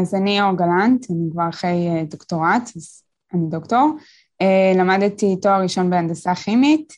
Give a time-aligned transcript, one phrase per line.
[0.00, 3.02] אז אני אור גלנט, אני כבר אחרי דוקטורט, אז
[3.34, 3.90] אני דוקטור.
[4.76, 6.92] למדתי תואר ראשון בהנדסה כימית,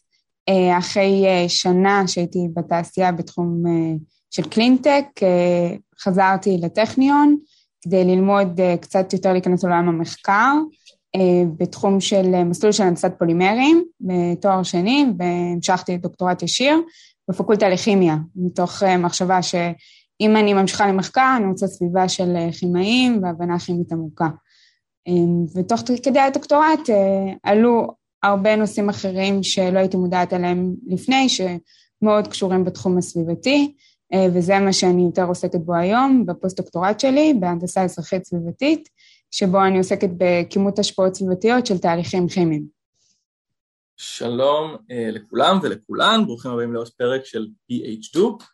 [0.78, 3.62] אחרי שנה שהייתי בתעשייה בתחום
[4.30, 5.04] של קלינטק,
[6.00, 7.36] חזרתי לטכניון
[7.82, 10.54] כדי ללמוד קצת יותר להיכנס לעולם המחקר,
[11.56, 16.80] בתחום של מסלול של הנדסת פולימרים בתואר שני, והמשכתי לדוקטורט ישיר
[17.30, 19.42] בפקולטה לכימיה, מתוך מחשבה
[20.20, 24.28] שאם אני ממשיכה למחקר, אני רוצה סביבה של כימאים והבנה כימית עמוקה.
[25.54, 26.80] ותוך כדי הדוקטורט
[27.42, 33.74] עלו הרבה נושאים אחרים שלא הייתי מודעת עליהם לפני, שמאוד קשורים בתחום הסביבתי,
[34.34, 38.88] וזה מה שאני יותר עוסקת בו היום, בפוסט-דוקטורט שלי, בהנדסה אזרחית סביבתית,
[39.30, 42.64] שבו אני עוסקת בכימות השפעות סביבתיות של תהליכים כימיים.
[43.96, 44.76] שלום
[45.12, 48.44] לכולם ולכולן, ברוכים הבאים לעוד פרק של PHDO.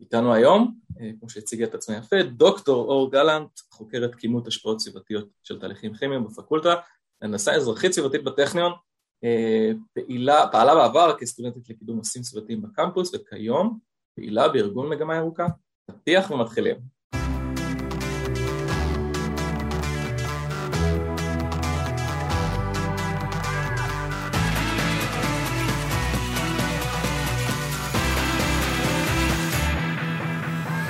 [0.00, 0.74] איתנו היום,
[1.20, 6.24] כמו שהציגה את עצמה יפה, דוקטור אור גלנט, חוקרת כימות השפעות סביבתיות של תהליכים כימיים
[6.24, 6.74] בפקולטה,
[7.22, 8.72] הנדסה אזרחית סביבתית בטכניון,
[9.94, 13.78] פעילה, פעלה בעבר כסטודנטית לקידום נושאים סביבתיים בקמפוס, וכיום
[14.14, 15.46] פעילה בארגון מגמה ירוקה.
[15.90, 16.97] פתיח ומתחילים.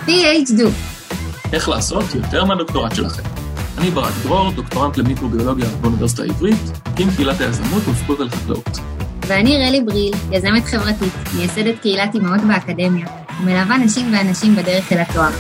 [0.09, 0.69] PHDO
[1.53, 3.23] איך לעשות יותר מהדוקטורט שלכם.
[3.79, 6.57] אני ברק דרור, דוקטורנט למיקרוביולוגיה באוניברסיטה העברית,
[6.93, 8.69] מקים קהילת היזמות ופקולטה לחקלאות.
[9.27, 13.07] ואני רלי בריל, יזמת חברתית, מייסדת קהילת אימהות באקדמיה,
[13.41, 15.31] ומלווה נשים ואנשים בדרך אל התואר.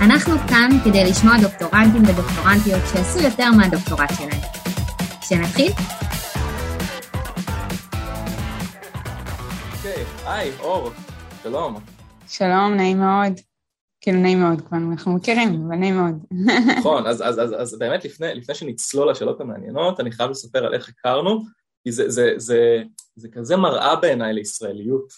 [0.00, 4.40] אנחנו כאן כדי לשמוע דוקטורנטים ודוקטורנטיות שעשו יותר מהדוקטורט שלהם.
[5.22, 5.72] שנתחיל?
[9.76, 10.90] אוקיי, היי, אור,
[11.42, 11.80] שלום.
[12.28, 13.51] שלום, נעים מאוד.
[14.02, 16.14] כאילו נעים מאוד כבר, אנחנו מכירים, אבל נעים מאוד.
[16.78, 20.74] נכון, אז, אז, אז, אז באמת לפני, לפני שנצלול לשאלות המעניינות, אני חייב לספר על
[20.74, 21.44] איך הכרנו,
[21.84, 22.82] כי זה, זה, זה,
[23.16, 25.12] זה כזה מראה בעיניי לישראליות.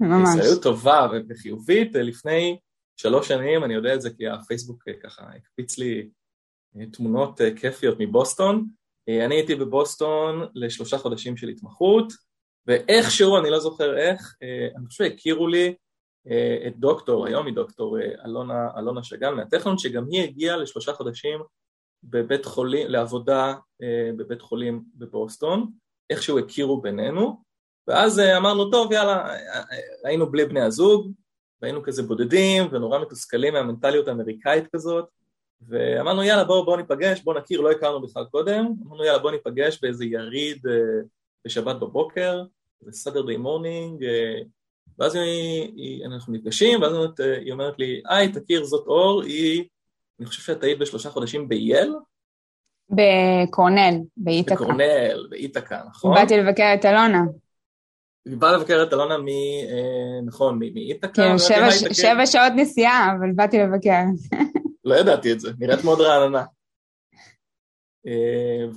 [0.00, 0.28] ממש.
[0.28, 1.94] ישראליות טובה וחיובית.
[1.94, 2.58] לפני
[2.96, 6.08] שלוש שנים, אני יודע את זה כי הפייסבוק ככה הקפיץ לי
[6.92, 8.66] תמונות כיפיות מבוסטון.
[9.08, 12.12] אני הייתי בבוסטון לשלושה חודשים של התמחות,
[12.66, 14.34] ואיכשהו, אני לא זוכר איך,
[14.76, 15.74] אני חושב שהכירו לי
[16.66, 21.40] את דוקטור, היום היא דוקטור אלונה, אלונה שגן מהטכנון, שגם היא הגיעה לשלושה חודשים
[22.04, 23.54] בבית חולים, לעבודה
[24.16, 25.70] בבית חולים בבוסטון,
[26.10, 27.42] איכשהו הכירו בינינו,
[27.88, 29.34] ואז אמרנו, טוב, יאללה,
[30.04, 31.12] היינו בלי בני הזוג,
[31.62, 35.04] והיינו כזה בודדים ונורא מתוסכלים מהמנטליות האמריקאית כזאת,
[35.68, 39.78] ואמרנו, יאללה, בואו בוא ניפגש, בואו נכיר, לא הכרנו בכלל קודם, אמרנו, יאללה, בואו ניפגש
[39.82, 40.62] באיזה יריד
[41.44, 42.42] בשבת בבוקר,
[42.82, 44.04] ב Saturday morning,
[44.98, 46.92] ואז היא, היא, אנחנו נפגשים, ואז
[47.42, 49.64] היא אומרת לי, היי, תכיר, זאת אור, היא,
[50.20, 51.94] אני חושב שאת היית בשלושה חודשים בייל?
[52.90, 54.54] בקורנל, באיתקה.
[54.54, 56.14] בקורנל, באיתקה, נכון?
[56.14, 57.22] באתי לבקר את אלונה.
[58.24, 59.26] היא באה לבקר את אלונה מ...
[60.26, 61.22] נכון, מאיתקה.
[61.22, 64.02] כן, שבע, שבע שעות נסיעה, אבל באתי לבקר.
[64.84, 66.44] לא ידעתי את זה, נראית מאוד רעננה.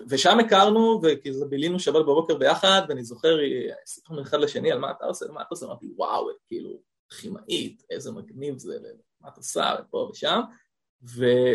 [0.09, 3.37] ושם הכרנו, וכזה בילינו שבת בבוקר ביחד, ואני זוכר,
[3.85, 6.79] סיפרנו אחד לשני על מה אתה עושה, מה אתה עושה, אמרתי, וואו, כאילו,
[7.19, 8.77] כימאית, איזה מגניב זה,
[9.21, 10.41] מה אתה עושה, ופה ושם,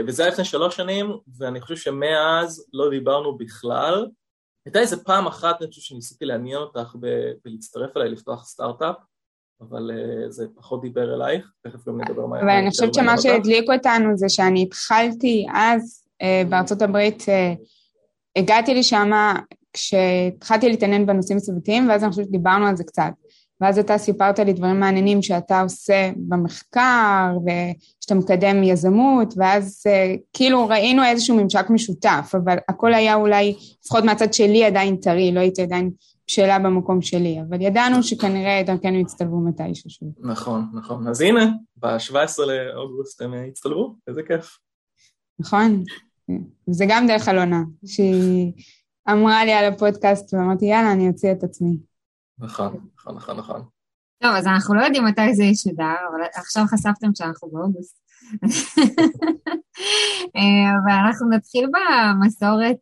[0.07, 1.07] וזה היה לפני שלוש שנים,
[1.39, 4.07] ואני חושב שמאז לא דיברנו בכלל.
[4.67, 6.97] הייתה איזה פעם אחת, אני חושב שניסיתי לעניין אותך
[7.45, 8.97] בלהצטרף אליי לפתוח סטארט-אפ,
[9.61, 9.91] אבל
[10.29, 12.41] זה פחות דיבר אלייך, תכף גם נדבר מה...
[12.41, 16.04] אבל אני חושבת שמה שהדליק אותנו זה שאני התחלתי אז,
[16.49, 17.25] בארצות הברית,
[18.37, 19.11] הגעתי לשם
[19.73, 23.13] כשהתחלתי להתעניין בנושאים סביבתיים, ואז אני חושבת שדיברנו על זה קצת.
[23.61, 29.83] ואז אתה סיפרת לי דברים מעניינים שאתה עושה במחקר, ושאתה מקדם יזמות, ואז
[30.33, 33.55] כאילו ראינו איזשהו ממשק משותף, אבל הכל היה אולי,
[33.85, 35.91] לפחות מהצד שלי עדיין טרי, לא הייתי עדיין
[36.27, 40.13] שאלה במקום שלי, אבל ידענו שכנראה דרכנו יצטלבו מתישהו.
[40.21, 41.09] נכון, נכון.
[41.09, 44.59] אז הנה, ב-17 לאוגוסט הם הצטלבו, איזה כיף.
[45.39, 45.83] נכון,
[46.71, 48.53] זה גם דרך אלונה, שהיא
[49.11, 51.79] אמרה לי על הפודקאסט ואמרתי, יאללה, אני אוציא את עצמי.
[52.39, 53.63] נכון, נכון, נכון, נכון.
[54.23, 57.99] טוב, אז אנחנו לא יודעים מתי זה ישודר, אבל עכשיו חשפתם שאנחנו באוגוסט.
[60.87, 62.77] ואנחנו נתחיל במסורת,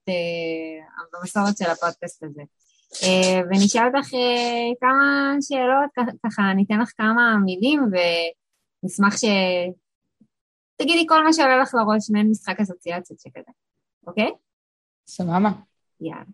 [1.12, 2.43] במסורת של הפודקאסט הזה.
[3.50, 4.09] ונשאל אותך
[4.81, 7.82] כמה שאלות, ככה ניתן לך כמה מילים,
[8.82, 9.25] ונשמח ש...
[10.77, 13.51] תגידי כל מה שעולה לך לראש, מעין משחק אסוציאציות שכזה,
[14.07, 14.31] אוקיי?
[15.07, 15.51] סבבה.
[16.01, 16.25] יאללה.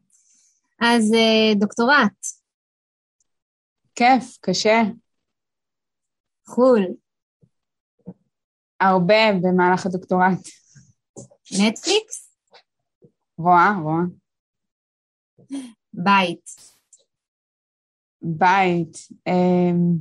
[0.80, 1.12] אז
[1.60, 2.26] דוקטורט.
[3.94, 4.80] כיף, קשה.
[6.46, 6.86] חו"ל.
[8.80, 10.38] הרבה במהלך הדוקטורט.
[11.52, 12.36] נטפליקס?
[13.38, 14.02] רואה, רואה.
[15.92, 16.50] בית.
[18.22, 18.96] בית.
[19.26, 19.98] אמ,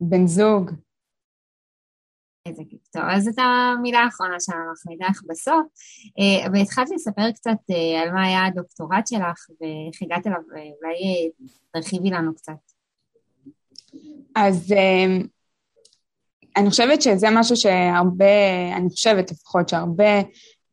[0.00, 0.70] בן זוג.
[2.46, 2.79] איזה כיף.
[2.92, 5.66] טוב, אז את המילה האחרונה שלנו אנחנו נדע לך בסוף.
[6.18, 11.30] אה, והתחלת לספר קצת אה, על מה היה הדוקטורט שלך ואיך הגעת אליו, ואולי
[11.72, 12.52] תרחיבי לנו קצת.
[14.34, 14.74] אז
[16.56, 18.26] אני חושבת שזה משהו שהרבה,
[18.76, 20.20] אני חושבת לפחות שהרבה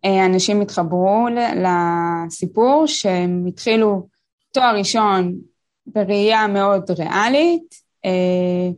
[0.06, 4.08] אה, אנשים התחברו לסיפור, שהם התחילו
[4.52, 5.36] תואר ראשון
[5.86, 7.76] בראייה מאוד ריאלית,
[8.06, 8.70] אה,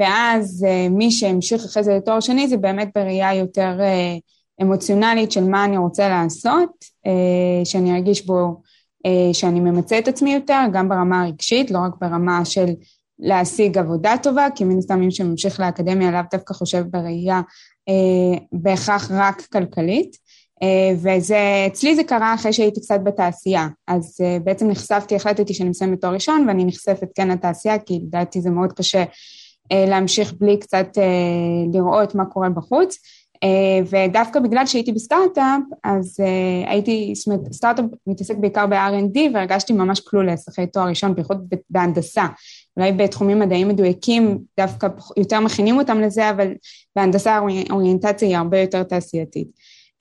[0.00, 3.78] ואז אה, מי שהמשיך אחרי זה לתואר שני זה באמת בראייה יותר
[4.62, 6.84] אמוציונלית של מה אני רוצה לעשות,
[7.64, 8.62] שאני ארגיש בו
[9.32, 12.66] שאני ממצה את עצמי יותר, גם ברמה הרגשית, לא רק ברמה של
[13.22, 17.40] להשיג עבודה טובה, כי מן הסתם מי שממשיך לאקדמיה לאו דווקא חושב בראייה
[17.88, 20.16] אה, בהכרח רק כלכלית.
[20.62, 25.68] אה, וזה, אצלי זה קרה אחרי שהייתי קצת בתעשייה, אז אה, בעצם נחשפתי, החלטתי שאני
[25.68, 29.04] מסיימת תואר ראשון ואני נחשפת כן לתעשייה, כי לדעתי זה מאוד קשה אה,
[29.70, 31.02] להמשיך בלי קצת אה,
[31.72, 32.98] לראות מה קורה בחוץ.
[33.44, 36.16] Uh, ודווקא בגלל שהייתי בסטארט-אפ, אז
[36.66, 42.26] הייתי, זאת אומרת, סטארט-אפ מתעסק בעיקר ב-R&D והרגשתי ממש קלולס אחרי תואר ראשון, בייחוד בהנדסה.
[42.76, 46.52] אולי בתחומים מדעיים מדויקים דווקא יותר מכינים אותם לזה, אבל
[46.96, 49.48] בהנדסה האוריינטציה היא הרבה יותר תעשייתית.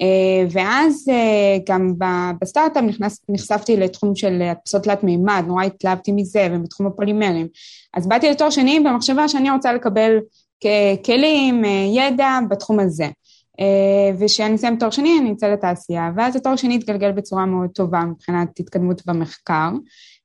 [0.01, 1.94] אה, ואז אה, גם
[2.42, 2.83] בסטארט-אפ
[3.30, 7.48] נחשפתי לתחום של הדפסות תלת מימד, נורא התלהבתי מזה, ובתחום הפולימרים.
[7.94, 10.19] אז באתי לתואר שני במחשבה שאני רוצה לקבל
[11.06, 13.07] כלים, אה, ידע בתחום הזה.
[14.19, 18.59] וכשאני אסיים תואר שני אני אצא לתעשייה, ואז התואר שני התגלגל בצורה מאוד טובה מבחינת
[18.59, 19.69] התקדמות במחקר,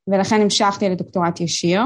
[0.08, 1.82] ולכן המשכתי לדוקטורט ישיר.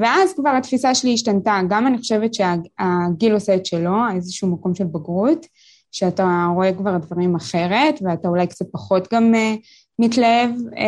[0.00, 4.84] ואז כבר התפיסה שלי השתנתה, גם אני חושבת שהגיל עושה את שלו, איזשהו מקום של
[4.84, 5.46] בגרות,
[5.92, 9.58] שאתה רואה כבר דברים אחרת, ואתה אולי קצת פחות גם uh,
[9.98, 10.78] מתלהב uh,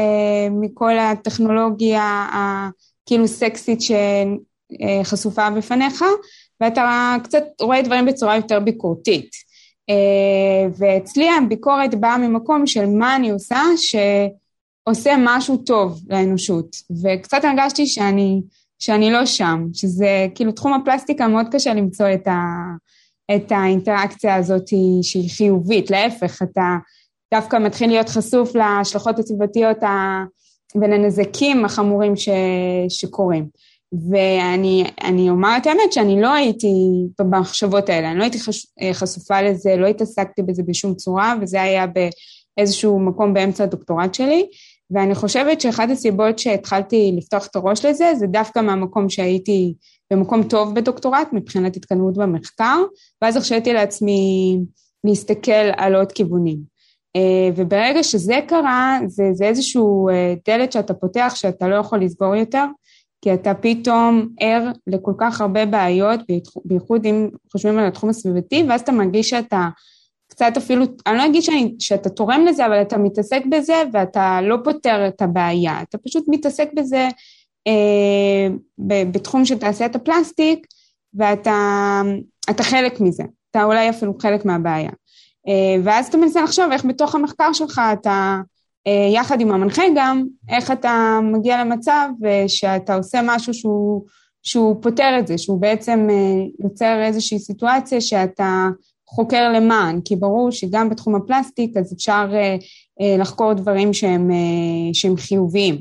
[0.51, 6.05] מכל הטכנולוגיה הכאילו סקסית שחשופה בפניך,
[6.61, 9.31] ואתה קצת רואה דברים בצורה יותר ביקורתית.
[10.79, 18.41] ואצלי הביקורת באה ממקום של מה אני עושה שעושה משהו טוב לאנושות, וקצת הרגשתי שאני
[18.83, 22.33] שאני לא שם, שזה כאילו תחום הפלסטיקה מאוד קשה למצוא את, ה,
[23.37, 24.69] את האינטראקציה הזאת
[25.03, 26.77] שהיא חיובית, להפך, אתה
[27.35, 29.79] דווקא מתחיל להיות חשוף להשלכות הסביבתיות.
[30.75, 32.29] ולנזקים החמורים ש,
[32.89, 33.47] שקורים.
[34.11, 36.75] ואני אומר את האמת שאני לא הייתי
[37.21, 41.87] במחשבות האלה, אני לא הייתי חש, חשופה לזה, לא התעסקתי בזה בשום צורה, וזה היה
[42.57, 44.47] באיזשהו מקום באמצע הדוקטורט שלי.
[44.91, 49.75] ואני חושבת שאחת הסיבות שהתחלתי לפתוח את הראש לזה, זה דווקא מהמקום שהייתי
[50.13, 52.83] במקום טוב בדוקטורט מבחינת התקדמות במחקר,
[53.23, 54.59] ואז הרשיתי לעצמי
[55.05, 56.59] להסתכל על עוד כיוונים.
[57.17, 62.37] אה, וברגע שזה קרה, זה, זה איזשהו אה, דלת שאתה פותח שאתה לא יכול לסגור
[62.37, 62.65] יותר,
[63.23, 66.21] כי אתה פתאום ער לכל כך הרבה בעיות,
[66.65, 69.69] בייחוד אם חושבים על התחום הסביבתי, ואז אתה מרגיש שאתה
[70.31, 74.57] קצת אפילו, אני לא אגיד שאני, שאתה תורם לזה, אבל אתה מתעסק בזה ואתה לא
[74.65, 77.09] פותר את הבעיה, אתה פשוט מתעסק בזה
[79.13, 80.67] בתחום של תעשיית הפלסטיק,
[81.15, 82.03] ואתה
[82.63, 84.91] חלק מזה, אתה אולי אפילו חלק מהבעיה.
[85.49, 88.41] אה, ואז אתה מנסה לחשוב איך בתוך המחקר שלך אתה,
[88.87, 94.05] אה, יחד עם המנחה גם, איך אתה מגיע למצב אה, שאתה עושה משהו שהוא,
[94.43, 98.69] שהוא פותר את זה, שהוא בעצם אה, יוצר איזושהי סיטואציה שאתה
[99.15, 104.95] חוקר למען, כי ברור שגם בתחום הפלסטיק אז אפשר uh, uh, לחקור דברים שהם, uh,
[104.95, 105.79] שהם חיוביים.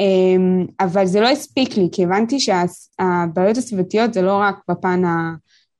[0.00, 5.34] Um, אבל זה לא הספיק לי, כי הבנתי שהבעיות הסביבתיות זה לא רק בפן ה,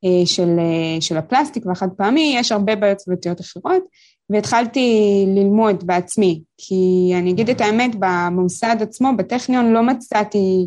[0.05, 3.83] uh, של, uh, של הפלסטיק והחד פעמי, יש הרבה בעיות סביבתיות אחרות,
[4.31, 10.67] והתחלתי ללמוד בעצמי, כי אני אגיד את האמת, במוסד עצמו, בטכניון, לא מצאתי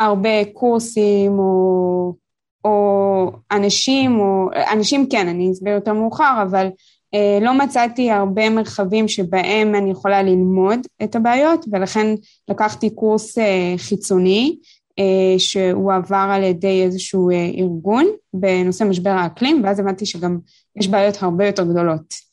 [0.00, 2.14] הרבה קורסים או...
[2.64, 6.70] או אנשים, או אנשים כן, אני אסביר יותר מאוחר, אבל אה,
[7.40, 12.06] לא מצאתי הרבה מרחבים שבהם אני יכולה ללמוד את הבעיות, ולכן
[12.48, 14.56] לקחתי קורס אה, חיצוני,
[14.98, 20.38] אה, שהוא עבר על ידי איזשהו אה, ארגון בנושא משבר האקלים, ואז הבנתי שגם
[20.76, 22.26] יש בעיות הרבה יותר גדולות.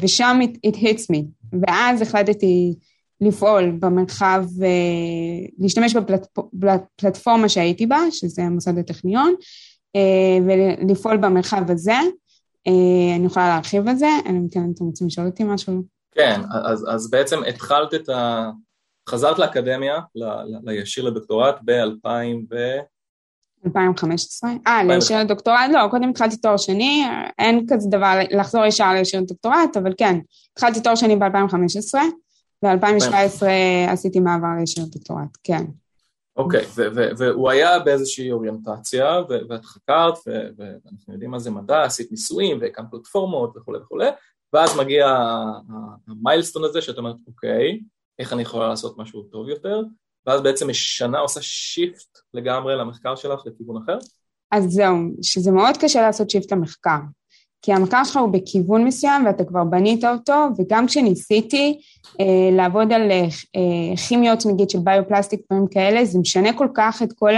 [0.00, 1.24] ושם it, it hits me,
[1.62, 2.74] ואז החלטתי
[3.20, 9.34] לפעול במרחב, אה, להשתמש בפלטפורמה שהייתי בה, שזה מוסד הטכניון,
[9.96, 11.96] אה, ולפעול במרחב הזה.
[12.66, 15.82] אה, אני יכולה להרחיב על זה, אני מתכוונת אם אתם רוצים לשאול אותי משהו.
[16.12, 18.50] כן, אז, אז בעצם התחלת את ה...
[19.08, 22.08] חזרת לאקדמיה, ל, ל, לישיר לדוקטורט ב-2000
[22.50, 22.56] ו...
[23.66, 24.50] 2015.
[24.66, 25.70] אה, להישאר דוקטורט?
[25.72, 27.04] לא, קודם התחלתי תואר שני,
[27.38, 30.18] אין כזה דבר לחזור ישר להישאר דוקטורט, אבל כן,
[30.52, 31.98] התחלתי תואר שני ב-2015,
[32.62, 33.46] ב-2017
[33.88, 35.64] עשיתי מעבר להישאר דוקטורט, כן.
[36.36, 36.64] אוקיי,
[37.18, 40.14] והוא היה באיזושהי אוריינטציה, ואת חקרת,
[40.56, 44.08] ואנחנו יודעים מה זה מדע, עשית ניסויים, והקמת פלטפורמות וכולי וכולי,
[44.52, 45.16] ואז מגיע
[46.08, 47.80] ה milestone הזה, שאת אומרת, אוקיי,
[48.18, 49.80] איך אני יכולה לעשות משהו טוב יותר,
[50.26, 53.98] ואז בעצם שנה עושה shift לגמרי למחקר שלך לכיוון אחר?
[54.52, 56.98] אז זהו, שזה מאוד קשה לעשות shift למחקר.
[57.62, 61.78] כי המחקר שלך הוא בכיוון מסוים ואתה כבר בנית אותו, וגם כשניסיתי
[62.20, 67.12] אה, לעבוד על אה, כימיות נגיד של ביופלסטיק, דברים כאלה, זה משנה כל כך את
[67.12, 67.32] כל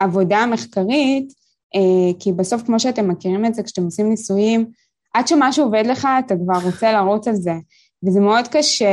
[0.00, 1.32] העבודה המחקרית,
[1.74, 4.66] אה, כי בסוף כמו שאתם מכירים את זה, כשאתם עושים ניסויים,
[5.14, 7.54] עד שמשהו עובד לך אתה כבר רוצה לרוץ על זה,
[8.06, 8.86] וזה מאוד קשה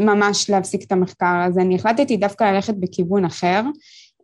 [0.00, 3.62] ממש להפסיק את המחקר, אז אני החלטתי דווקא ללכת בכיוון אחר,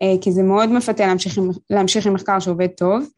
[0.02, 1.38] אה, כי זה מאוד מפתה להמשיך
[1.70, 3.08] להמשיך עם מחקר שעובד טוב.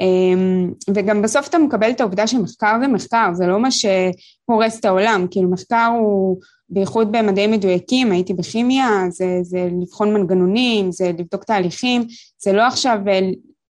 [0.00, 4.84] אמ, וגם בסוף אתה מקבל את העובדה שמחקר זה מחקר, זה לא מה שהורס את
[4.84, 6.36] העולם, כאילו מחקר הוא,
[6.70, 12.06] בייחוד במדעים מדויקים, הייתי בכימיה, זה, זה לבחון מנגנונים, זה לבדוק תהליכים,
[12.42, 13.20] זה לא עכשיו, אה,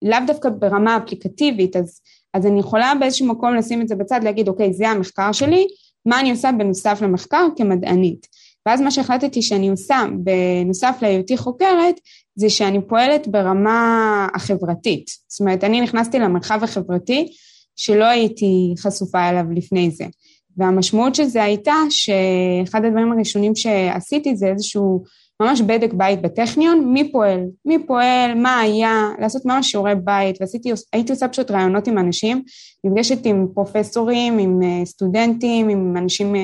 [0.03, 2.01] לאו דווקא ברמה אפליקטיבית, אז,
[2.35, 5.67] אז אני יכולה באיזשהו מקום לשים את זה בצד, להגיד, אוקיי, זה המחקר שלי,
[6.07, 8.27] מה אני עושה בנוסף למחקר כמדענית.
[8.67, 12.01] ואז מה שהחלטתי שאני עושה בנוסף להיותי חוקרת,
[12.37, 15.11] זה שאני פועלת ברמה החברתית.
[15.29, 17.29] זאת אומרת, אני נכנסתי למרחב החברתי
[17.77, 20.05] שלא הייתי חשופה אליו לפני זה.
[20.57, 25.05] והמשמעות של זה הייתה שאחד הדברים הראשונים שעשיתי זה איזשהו
[25.43, 31.13] ממש בדק בית בטכניון, מי פועל, מי פועל, מה היה, לעשות ממש שיעורי בית, והייתי
[31.13, 32.43] עושה פשוט רעיונות עם אנשים,
[32.85, 36.35] נפגשת עם פרופסורים, עם אה, סטודנטים, עם אנשים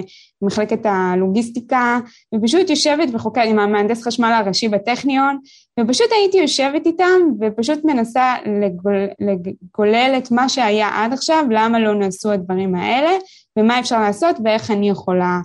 [0.43, 1.99] ממחלקת הלוגיסטיקה,
[2.35, 5.39] ופשוט יושבת וחוקרת עם המהנדס חשמל הראשי בטכניון,
[5.81, 11.95] ופשוט הייתי יושבת איתם ופשוט מנסה לגול, לגולל את מה שהיה עד עכשיו, למה לא
[11.95, 13.11] נעשו הדברים האלה,
[13.59, 15.41] ומה אפשר לעשות ואיך אני יכולה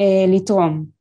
[0.00, 0.97] אה, לתרום.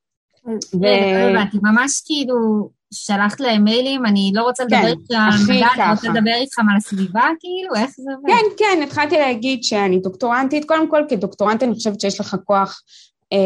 [0.73, 5.83] לא הבנתי, ממש כאילו שלחת להם מיילים, אני לא רוצה לדבר כן, איתך על מדע,
[5.83, 8.27] אני רוצה לדבר איתכם על הסביבה, כאילו, איך זה עובד?
[8.27, 12.81] כן, כן, התחלתי להגיד שאני דוקטורנטית, קודם כל כדוקטורנט אני חושבת שיש לך כוח
[13.33, 13.37] אה,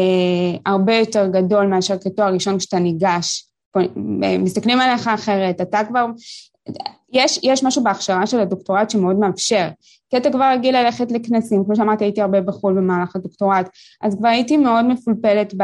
[0.66, 3.46] הרבה יותר גדול מאשר כתואר ראשון כשאתה ניגש,
[4.14, 6.06] מסתכלים עליך אחרת, אתה כבר,
[7.12, 9.68] יש, יש משהו בהכשרה של הדוקטורט שמאוד מאפשר,
[10.10, 13.68] כי אתה כבר רגיל ללכת לכנסים, כמו שאמרתי הייתי הרבה בחו"ל במהלך הדוקטורט,
[14.02, 15.54] אז כבר הייתי מאוד מפולפלת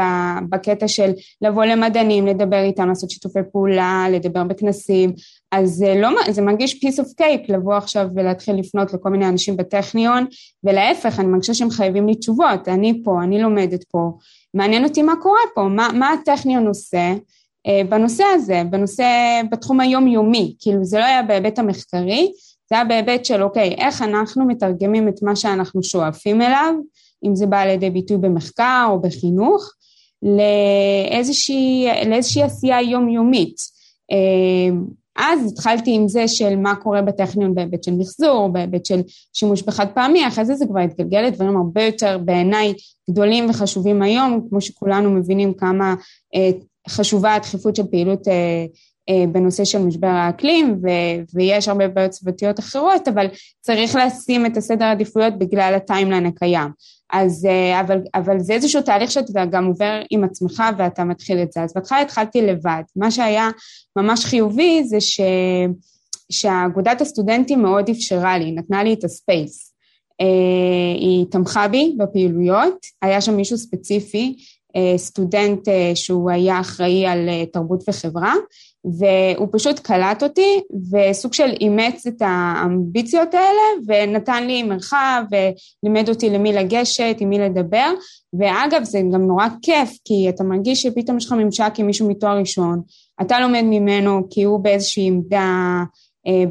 [0.49, 5.13] בקטע של לבוא למדענים, לדבר איתם, לעשות שיתופי פעולה, לדבר בכנסים,
[5.51, 9.57] אז זה, לא, זה מרגיש piece of cake לבוא עכשיו ולהתחיל לפנות לכל מיני אנשים
[9.57, 10.25] בטכניון,
[10.63, 14.11] ולהפך, אני מרגישה שהם חייבים לי תשובות, אני פה, אני לומדת פה,
[14.53, 17.13] מעניין אותי מה קורה פה, מה, מה הטכניון עושה,
[17.89, 19.05] בנושא הזה, בנושא,
[19.51, 22.31] בתחום היומיומי, כאילו זה לא היה בהיבט המחקרי,
[22.69, 26.73] זה היה בהיבט של אוקיי, איך אנחנו מתרגמים את מה שאנחנו שואפים אליו,
[27.25, 29.73] אם זה בא לידי ביטוי במחקר או בחינוך,
[30.23, 33.55] לאיזושהי, לאיזושהי עשייה יומיומית.
[34.11, 34.77] אה,
[35.19, 39.01] אז התחלתי עם זה של מה קורה בטכניון בהיבט של מחזור, בהיבט של
[39.33, 42.73] שימוש בחד פעמי, אחרי זה זה כבר התגלגל לדברים הרבה יותר בעיניי
[43.09, 45.95] גדולים וחשובים היום, כמו שכולנו מבינים כמה
[46.35, 46.49] אה,
[46.89, 48.65] חשובה הדחיפות של פעילות אה,
[49.09, 53.27] אה, בנושא של משבר האקלים, ו- ויש הרבה בעיות סביבתיות אחרות, אבל
[53.61, 56.69] צריך לשים את הסדר העדיפויות בגלל הטיימליין הקיים.
[57.13, 61.51] אז, אה, אבל, אבל זה איזשהו תהליך שאתה גם עובר עם עצמך ואתה מתחיל את
[61.51, 61.61] זה.
[61.61, 62.81] אז בהתחלה התחלתי לבד.
[62.95, 63.49] מה שהיה
[63.95, 65.21] ממש חיובי זה ש,
[66.31, 69.73] שאגודת הסטודנטים מאוד אפשרה לי, נתנה לי את הספייס.
[70.99, 74.35] היא תמכה בי בפעילויות, היה שם מישהו ספציפי
[74.97, 78.33] סטודנט אה, שהוא היה אחראי על אה, תרבות וחברה,
[78.99, 80.61] והוא פשוט קלט אותי
[80.91, 87.39] וסוג של אימץ את האמביציות האלה ונתן לי מרחב ולימד אותי למי לגשת, עם מי
[87.39, 87.93] לדבר.
[88.39, 92.37] ואגב זה גם נורא כיף כי אתה מרגיש שפתאום יש לך ממשק עם מישהו מתואר
[92.37, 92.81] ראשון,
[93.21, 95.83] אתה לומד ממנו כי הוא באיזושהי עמדה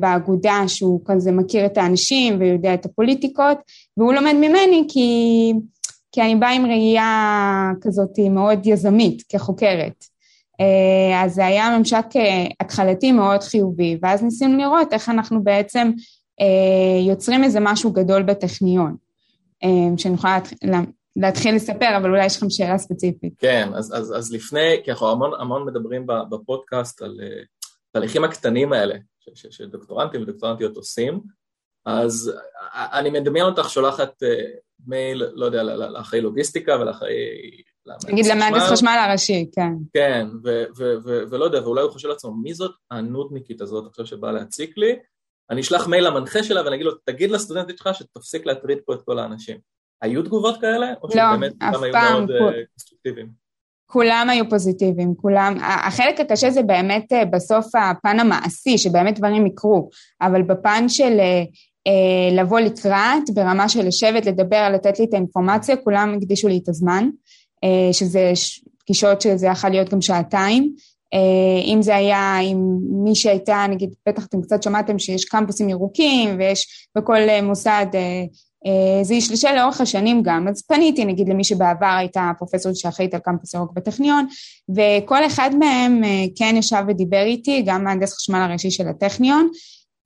[0.00, 3.58] באגודה שהוא כזה מכיר את האנשים ויודע את הפוליטיקות
[3.96, 5.52] והוא לומד ממני כי
[6.18, 10.04] כי אני באה עם ראייה כזאת מאוד יזמית כחוקרת.
[10.60, 15.90] אה, אז זה היה ממשק אה, התחלתי מאוד חיובי, ואז ניסינו לראות איך אנחנו בעצם
[16.40, 18.96] אה, יוצרים איזה משהו גדול בטכניון,
[19.96, 20.38] שאני יכולה
[21.16, 23.32] להתחיל לספר, אבל אולי יש לכם שאלה ספציפית.
[23.38, 27.20] כן, אז, אז, אז לפני, כי אנחנו המון, המון מדברים בפודקאסט על
[27.90, 28.94] התהליכים הקטנים האלה
[29.34, 31.20] שדוקטורנטים ודוקטורנטיות עושים,
[31.87, 32.32] אז
[32.75, 34.22] אני מדמיין אותך שולחת
[34.88, 37.12] מייל, לא יודע, לאחראי לוגיסטיקה ולאחראי
[38.09, 39.73] נגיד למהנדס חשמל הראשי, כן.
[39.95, 40.26] כן,
[41.30, 44.97] ולא יודע, ואולי הוא חושב לעצמו, מי זאת הנודניקית הזאת עכשיו שבאה להציק לי?
[45.50, 49.02] אני אשלח מייל למנחה שלה ואני אגיד לו, תגיד לסטודנטית שלך שתפסיק להטריד פה את
[49.02, 49.59] כל האנשים.
[50.02, 50.92] היו תגובות כאלה?
[51.14, 51.23] לא,
[51.59, 52.26] אף פעם.
[52.26, 53.49] קונסטרוקטיביים?
[53.90, 59.88] כולם היו פוזיטיביים, כולם, החלק הקשה זה באמת בסוף הפן המעשי, שבאמת דברים יקרו,
[60.21, 61.42] אבל בפן של אה,
[62.33, 67.09] לבוא לקראת ברמה של לשבת, לדבר, לתת לי את האינפורמציה, כולם הקדישו לי את הזמן,
[67.64, 68.33] אה, שזה
[68.78, 70.75] פגישות שזה יכול להיות גם שעתיים.
[71.14, 76.37] אה, אם זה היה עם מי שהייתה, נגיד, בטח אתם קצת שמעתם שיש קמפוסים ירוקים
[76.38, 77.87] ויש בכל מוסד,
[79.02, 83.54] זה השתלשל לאורך השנים גם, אז פניתי נגיד למי שבעבר הייתה פרופסורית שאחראית על קמפוס
[83.54, 84.26] ירוק בטכניון,
[84.76, 86.02] וכל אחד מהם
[86.37, 89.50] כן ישב ודיבר איתי, גם מהנדס חשמל הראשי של הטכניון,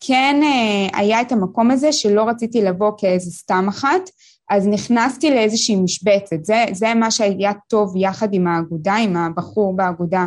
[0.07, 4.11] כן אה, היה את המקום הזה שלא רציתי לבוא כאיזה סתם אחת,
[4.51, 10.27] אז נכנסתי לאיזושהי משבצת, זה, זה מה שהיה טוב יחד עם האגודה, עם הבחור באגודה,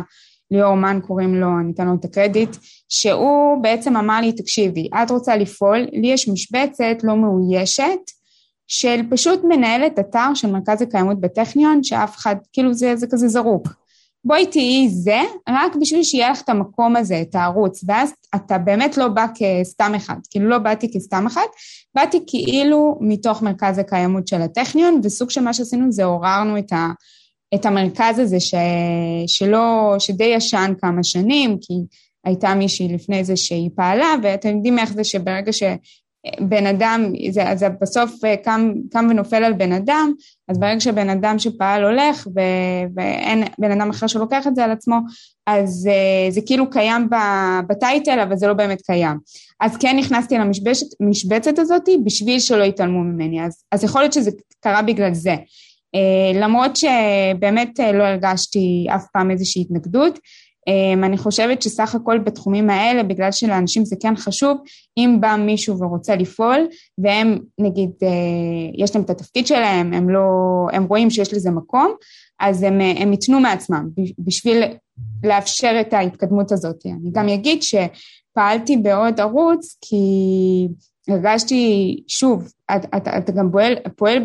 [0.50, 2.56] ליאור מן קוראים לו, אני אתן לו את הקרדיט,
[2.88, 8.10] שהוא בעצם אמר לי, תקשיבי, את רוצה לפעול, לי יש משבצת לא מאוישת,
[8.68, 13.68] של פשוט מנהלת אתר של מרכז הקיימות בטכניון, שאף אחד, כאילו זה, זה כזה זרוק.
[14.26, 18.96] בואי תהיי זה, רק בשביל שיהיה לך את המקום הזה, את הערוץ, ואז אתה באמת
[18.96, 21.46] לא בא כסתם אחד, כאילו לא באתי כסתם אחד,
[21.94, 26.88] באתי כאילו מתוך מרכז הקיימות של הטכניון, וסוג של מה שעשינו זה עוררנו את, ה,
[27.54, 28.54] את המרכז הזה ש,
[29.26, 31.74] שלא, שדי ישן כמה שנים, כי
[32.24, 35.62] הייתה מישהי לפני זה שהיא פעלה, ואתם יודעים איך זה שברגע ש...
[36.40, 40.12] בן אדם, זה, זה בסוף אה, קם, קם ונופל על בן אדם,
[40.48, 42.40] אז ברגע שבן אדם שפעל הולך ו,
[42.96, 44.96] ואין בן אדם אחר שלוקח את זה על עצמו,
[45.46, 47.08] אז זה, אה, זה כאילו קיים
[47.68, 49.18] בטייטל, אבל זה לא באמת קיים.
[49.60, 50.34] אז כן נכנסתי
[51.00, 54.30] למשבצת הזאת בשביל שלא יתעלמו ממני, אז, אז יכול להיות שזה
[54.60, 55.34] קרה בגלל זה.
[55.94, 60.18] אה, למרות שבאמת לא הרגשתי אף פעם איזושהי התנגדות,
[61.04, 64.58] אני חושבת שסך הכל בתחומים האלה, בגלל שלאנשים זה כן חשוב,
[64.98, 66.66] אם בא מישהו ורוצה לפעול,
[66.98, 68.08] והם נגיד, אה,
[68.74, 70.20] יש להם את התפקיד שלהם, הם לא,
[70.72, 71.94] הם רואים שיש לזה מקום,
[72.40, 74.62] אז הם, אה, הם ייתנו מעצמם בשביל
[75.24, 76.86] לאפשר את ההתקדמות הזאת.
[76.86, 79.96] אני גם אגיד שפעלתי בעוד ערוץ, כי
[81.08, 84.22] הרגשתי, שוב, אתה, אתה, אתה גם פועל, פועל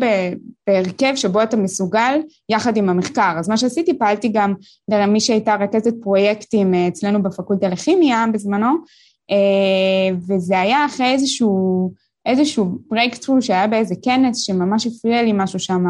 [0.66, 3.34] בהרכב שבו אתה מסוגל יחד עם המחקר.
[3.38, 4.54] אז מה שעשיתי, פעלתי גם
[4.88, 8.70] למי שהייתה רכזת פרויקטים אה, אצלנו בפקולטה לכימיה בזמנו,
[9.30, 11.92] אה, וזה היה אחרי איזשהו,
[12.26, 15.84] איזשהו breakthrough שהיה באיזה כנס שממש הפריע לי משהו שם,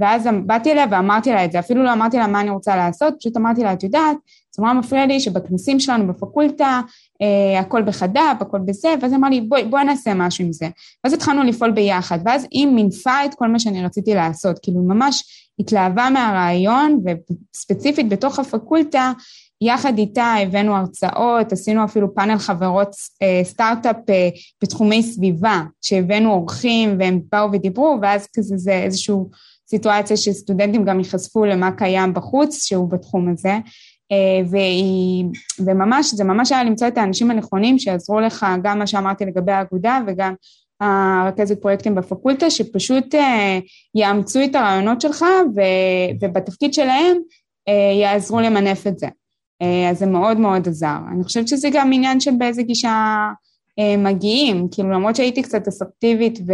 [0.00, 3.14] ואז באתי אליה ואמרתי לה את זה, אפילו לא אמרתי לה מה אני רוצה לעשות,
[3.18, 4.16] פשוט אמרתי לה, את יודעת,
[4.56, 6.80] זה נורא מפריע לי שבכנסים שלנו בפקולטה,
[7.22, 10.68] אה, הכל בחד"פ, הכל בזה, ואז אמר לי, בואי, בואי נעשה משהו עם זה.
[11.04, 15.22] ואז התחלנו לפעול ביחד, ואז היא מינפה את כל מה שאני רציתי לעשות, כאילו ממש
[15.58, 17.00] התלהבה מהרעיון,
[17.54, 19.12] וספציפית בתוך הפקולטה,
[19.62, 22.88] יחד איתה הבאנו הרצאות, עשינו אפילו פאנל חברות
[23.22, 24.28] אה, סטארט-אפ אה,
[24.62, 29.14] בתחומי סביבה, שהבאנו אורחים והם באו ודיברו, ואז כזה זה איזושהי
[29.70, 33.58] סיטואציה שסטודנטים גם ייחשפו למה קיים בחוץ, שהוא בתחום הזה.
[34.12, 35.24] אה, והיא,
[35.58, 40.00] וממש, זה ממש היה למצוא את האנשים הנכונים שיעזרו לך, גם מה שאמרתי לגבי האגודה
[40.06, 40.34] וגם
[40.80, 43.58] הרכזת פרויקטים בפקולטה, שפשוט אה,
[43.94, 45.24] יאמצו את הרעיונות שלך
[45.56, 45.60] ו,
[46.20, 47.16] ובתפקיד שלהם
[47.68, 49.06] אה, יעזרו למנף את זה.
[49.90, 50.96] אז זה מאוד מאוד עזר.
[51.14, 53.28] אני חושבת שזה גם עניין של באיזה גישה
[53.98, 56.52] מגיעים, כאילו למרות שהייתי קצת אסרטיבית ו...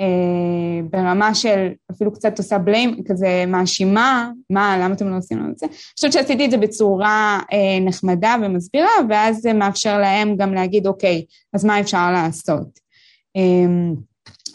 [0.00, 5.52] אה, ברמה של אפילו קצת עושה בליים, כזה מאשימה, מה, למה אתם לא עושים לנו
[5.52, 5.66] את זה?
[5.66, 10.86] אני חושבת שעשיתי את זה בצורה אה, נחמדה ומסבירה, ואז זה מאפשר להם גם להגיד,
[10.86, 12.78] אוקיי, אז מה אפשר לעשות?
[13.36, 13.92] אה,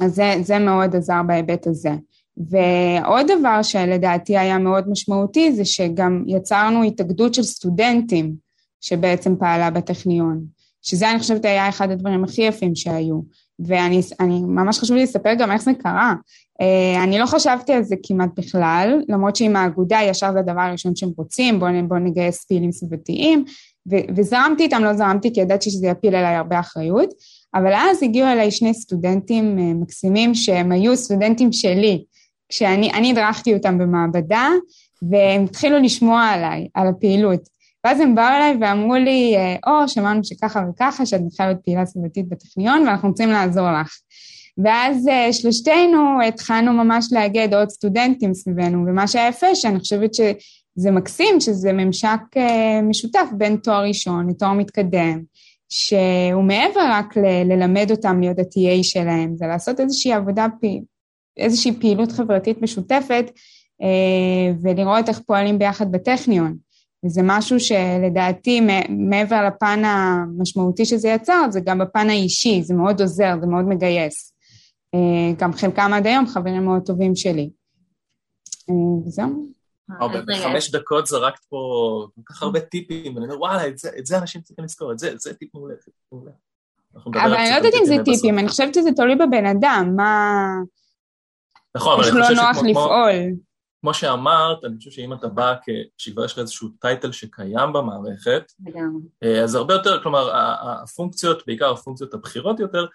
[0.05, 1.91] אז זה, זה מאוד עזר בהיבט הזה.
[2.37, 8.35] ועוד דבר שלדעתי היה מאוד משמעותי, זה שגם יצרנו התאגדות של סטודנטים
[8.81, 10.45] שבעצם פעלה בטכניון,
[10.81, 13.21] שזה אני חושבת היה אחד הדברים הכי יפים שהיו.
[13.67, 14.01] ואני
[14.41, 16.13] ממש חשוב לי לספר גם איך זה קרה.
[16.61, 20.95] Uh, אני לא חשבתי על זה כמעט בכלל, למרות שעם האגודה ישר זה הדבר הראשון
[20.95, 23.45] שהם רוצים, בואו בוא נגייס פעילים סביבתיים,
[23.91, 27.09] ו- וזרמתי איתם, לא זרמתי כי ידעתי שזה יפיל עליי הרבה אחריות,
[27.55, 32.03] אבל אז הגיעו אליי שני סטודנטים uh, מקסימים שהם היו סטודנטים שלי,
[32.49, 34.49] כשאני הדרכתי אותם במעבדה,
[35.11, 37.41] והם התחילו לשמוע עליי, על הפעילות.
[37.83, 39.35] ואז הם באו אליי ואמרו לי,
[39.67, 43.97] או, שמענו שככה וככה, שאת להיות פעילה סביבתית בטכניון ואנחנו רוצים לעזור לך.
[44.57, 50.91] ואז אה, שלושתנו התחלנו ממש לאגד עוד סטודנטים סביבנו, ומה שהיה יפה, שאני חושבת שזה
[50.91, 55.21] מקסים, שזה ממשק אה, משותף בין תואר ראשון לתואר מתקדם,
[55.69, 60.45] שהוא מעבר רק ל- ללמד אותם להיות ה-TA שלהם, זה לעשות איזושהי עבודה,
[61.37, 63.31] איזושהי פעילות חברתית משותפת,
[64.61, 66.57] ולראות איך פועלים ביחד בטכניון.
[67.05, 73.33] וזה משהו שלדעתי, מעבר לפן המשמעותי שזה יצר, זה גם בפן האישי, זה מאוד עוזר,
[73.41, 74.33] זה מאוד מגייס.
[75.37, 77.49] גם חלקם עד היום חברים מאוד טובים שלי.
[79.07, 79.45] וזהו.
[80.27, 81.57] בחמש דקות זרקת פה
[82.15, 85.55] כל כך הרבה טיפים, ואני אומר, וואלה, את זה אנשים צריכים לזכור, את זה טיפ
[85.55, 86.31] מעולה, זה טיפ מעולה.
[86.95, 90.45] אבל אני לא יודעת אם זה טיפים, אני חושבת שזה תלוי בבן אדם, מה...
[91.75, 92.47] נכון, אבל אני חושב שכמו...
[92.47, 93.35] איך לא נוח לפעול.
[93.81, 95.55] כמו שאמרת, אני חושב שאם אתה בא
[95.97, 99.01] כשכבר יש לך איזשהו טייטל שקיים במערכת, לגמרי.
[99.43, 100.29] אז הרבה יותר, כלומר,
[100.83, 102.85] הפונקציות, בעיקר הפונקציות הבכירות יותר,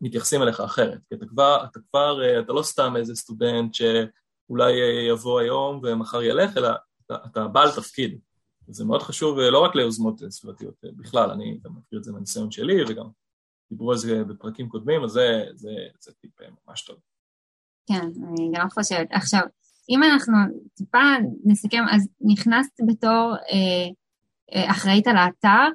[0.00, 1.00] מתייחסים אליך אחרת.
[1.08, 4.72] כי אתה כבר, אתה כבר, אתה לא סתם איזה סטודנט שאולי
[5.08, 6.68] יבוא היום ומחר ילך, אלא
[7.06, 8.18] אתה, אתה בעל תפקיד.
[8.68, 12.84] זה מאוד חשוב לא רק ליוזמות סביבתיות בכלל, אני גם מכיר את זה מהניסיון שלי
[12.88, 13.06] וגם
[13.70, 15.70] דיברו על זה בפרקים קודמים, אז זה, זה,
[16.00, 16.30] זה טיפ
[16.66, 16.96] ממש טוב.
[17.88, 19.08] כן, אני גם חושבת.
[19.10, 19.42] עכשיו,
[19.90, 20.36] אם אנחנו
[20.74, 20.98] טיפה
[21.44, 23.88] נסכם, אז נכנסת בתור אה,
[24.54, 25.68] אה, אחראית על האתר.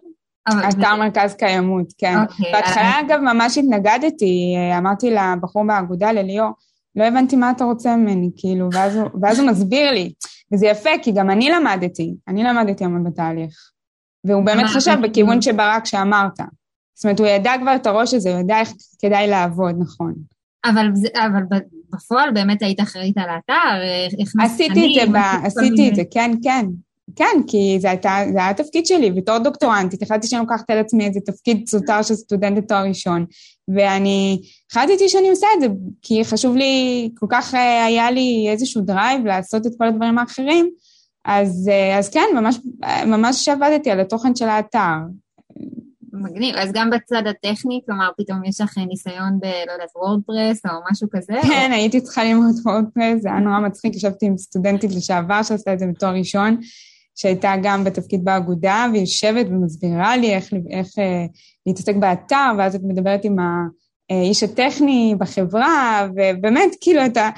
[0.50, 2.16] אתר מרכז קיימות, כן.
[2.22, 6.52] אוקיי, בהתחלה, אגב, ממש התנגדתי, אה, אמרתי לבחור באגודה, לליאור,
[6.96, 10.14] לא הבנתי מה אתה רוצה ממני, כאילו, ואז הוא, ואז הוא מסביר לי.
[10.54, 13.54] וזה יפה, כי גם אני למדתי, אני למדתי המון בתהליך.
[14.24, 16.40] והוא באמת חשב בכיוון שברק שאמרת.
[16.94, 18.70] זאת אומרת, הוא ידע כבר את הראש הזה, הוא ידע איך
[19.02, 20.14] כדאי לעבוד, נכון.
[20.66, 21.60] אבל, אבל
[21.94, 23.82] בפועל באמת היית אחראית על האתר,
[24.40, 25.46] עשיתי את זה, ב...
[25.46, 26.66] עשיתי את זה, כן, כן.
[27.16, 31.06] כן, כי זה, הייתה, זה היה התפקיד שלי, בתור דוקטורנטית, החלטתי שאני לוקחת על עצמי
[31.06, 33.26] איזה תפקיד זוטר של סטודנט לתואר ראשון,
[33.76, 35.68] ואני החלטתי שאני עושה את זה,
[36.02, 40.70] כי חשוב לי, כל כך אה, היה לי איזשהו drive לעשות את כל הדברים האחרים,
[41.26, 42.58] אז, אה, אז כן, ממש,
[43.06, 44.98] ממש עבדתי על התוכן של האתר.
[46.14, 50.72] מגניב, אז גם בצד הטכני, כלומר, פתאום יש לך ניסיון ב, לא יודעת, WordPress או
[50.92, 51.34] משהו כזה?
[51.44, 51.76] כן, או...
[51.76, 55.86] הייתי צריכה ללמוד WordPress, זה היה נורא מצחיק, ישבתי עם סטודנטית לשעבר שעשתה את זה
[55.88, 56.58] בתואר ראשון,
[57.16, 61.26] שהייתה גם בתפקיד באגודה, והיא יושבת ומסבירה לי איך, איך אה,
[61.66, 63.68] להתעסק באתר, ואז את מדברת עם ה...
[64.10, 67.30] האיש הטכני בחברה, ובאמת, כאילו, אתה...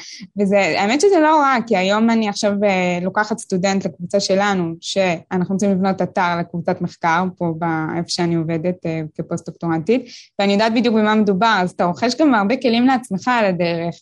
[0.41, 5.53] וזה, האמת שזה לא רע, כי היום אני עכשיו אה, לוקחת סטודנט לקבוצה שלנו, שאנחנו
[5.53, 10.05] רוצים לבנות אתר לקבוצת מחקר, פה באיפה שאני עובדת אה, כפוסט-דוקטורנטית,
[10.39, 13.95] ואני יודעת בדיוק במה מדובר, אז אתה רוכש גם הרבה כלים לעצמך על הדרך,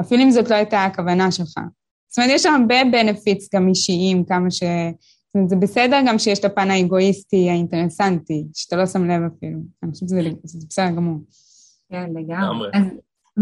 [0.00, 1.54] אפילו אם זאת לא הייתה הכוונה שלך.
[2.08, 4.62] זאת אומרת, יש הרבה בנפיטס גם אישיים, כמה ש...
[4.62, 9.58] זאת אומרת, זה בסדר גם שיש את הפן האגואיסטי האינטרסנטי, שאתה לא שם לב אפילו.
[9.82, 10.20] אני חושבת שזה
[10.68, 11.18] בסדר גמור.
[11.90, 12.68] כן, לגמרי.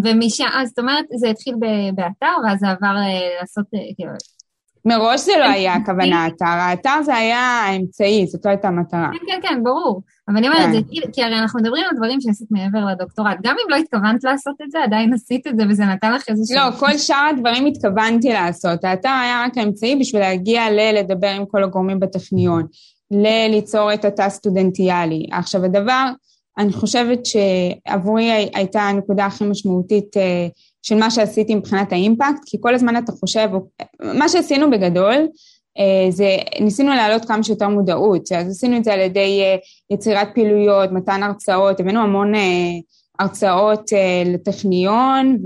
[0.04, 1.54] ומשם, אז זאת אומרת, זה התחיל
[1.94, 4.12] באתר, ואז זה עבר אה, לעשות, אה, כאילו...
[4.84, 9.10] מראש זה לא היה הכוונה האתר, האתר זה היה האמצעי, זאת לא הייתה המטרה.
[9.12, 10.02] כן, כן, כן, ברור.
[10.28, 10.72] אבל אני אומרת, כן.
[10.72, 10.78] זה
[11.12, 13.36] כי הרי אנחנו מדברים על דברים שעשית מעבר לדוקטורט.
[13.42, 16.56] גם אם לא התכוונת לעשות את זה, עדיין עשית את זה וזה נתן לך איזשהו...
[16.56, 18.84] לא, כל שאר הדברים התכוונתי לעשות.
[18.84, 22.66] האתר היה רק האמצעי בשביל להגיע ל-לדבר עם כל הגורמים בטכניון,
[23.10, 25.26] ל-ליצור את התא הסטודנטיאלי.
[25.32, 26.10] עכשיו, הדבר...
[26.58, 30.46] אני חושבת שעבורי הייתה הנקודה הכי משמעותית אה,
[30.82, 33.48] של מה שעשיתי מבחינת האימפקט, כי כל הזמן אתה חושב,
[34.02, 35.28] מה שעשינו בגדול,
[35.78, 39.56] אה, זה ניסינו להעלות כמה שיותר מודעות, אז עשינו את זה על ידי אה,
[39.90, 42.32] יצירת פעילויות, מתן הרצאות, הבאנו המון
[43.18, 43.90] הרצאות
[44.26, 45.38] לטכניון,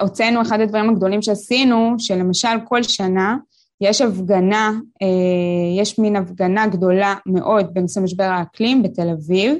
[0.00, 3.36] והוצאנו אחד הדברים הגדולים שעשינו, שלמשל כל שנה
[3.82, 9.56] יש הפגנה, אה, יש מין הפגנה גדולה מאוד בנושא משבר האקלים בתל אביב,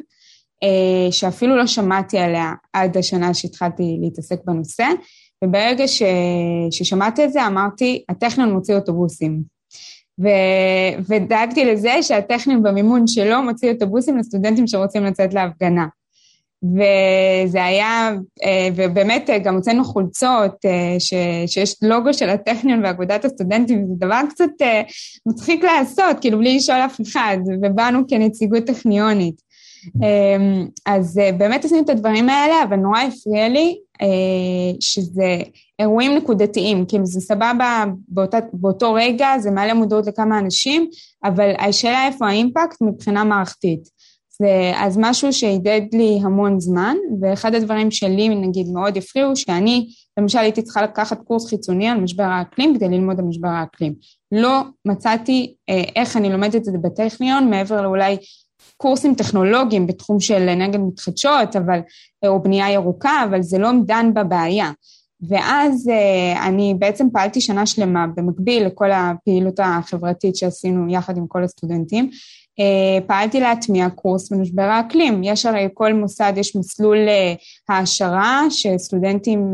[0.62, 4.86] אה, שאפילו לא שמעתי עליה עד השנה שהתחלתי להתעסק בנושא,
[5.44, 6.02] וברגע ש...
[6.70, 9.42] ששמעתי את זה אמרתי, הטכניון מוציא אוטובוסים.
[10.20, 10.28] ו...
[11.08, 15.86] ודאגתי לזה שהטכניון במימון שלו מוציא אוטובוסים לסטודנטים שרוצים לצאת להפגנה.
[16.62, 18.12] וזה היה,
[18.44, 21.14] אה, ובאמת אה, גם הוצאנו חולצות אה, ש,
[21.46, 24.50] שיש לוגו של הטכניון ואגודת הסטודנטים, זה דבר קצת
[25.26, 29.52] מצחיק לעשות, כאילו בלי לשאול אף אחד, ובאנו כנציגות טכניונית.
[30.86, 33.78] אז באמת עשינו את הדברים האלה, אבל נורא הפריע לי
[34.80, 35.36] שזה
[35.78, 40.88] אירועים נקודתיים, כאילו זה סבבה באותה, באותו רגע, זה מעלה מודעות לכמה אנשים,
[41.24, 44.01] אבל השאלה איפה האימפקט מבחינה מערכתית.
[44.76, 50.62] אז משהו שעידד לי המון זמן, ואחד הדברים שלי נגיד מאוד הפריעו, שאני למשל הייתי
[50.62, 53.94] צריכה לקחת קורס חיצוני על משבר האקלים כדי ללמוד על משבר האקלים.
[54.32, 58.16] לא מצאתי אה, איך אני לומדת את זה בטכניון, מעבר לאולי
[58.76, 61.80] קורסים טכנולוגיים בתחום של אנרגיות מתחדשות, אבל,
[62.24, 64.70] אה, או בנייה ירוקה, אבל זה לא דן בבעיה.
[65.28, 71.44] ואז אה, אני בעצם פעלתי שנה שלמה במקביל לכל הפעילות החברתית שעשינו יחד עם כל
[71.44, 72.10] הסטודנטים,
[73.06, 75.24] פעלתי להטמיע קורס במשבר האקלים.
[75.24, 76.98] יש הרי כל מוסד, יש מסלול
[77.68, 79.52] העשרה שסטודנטים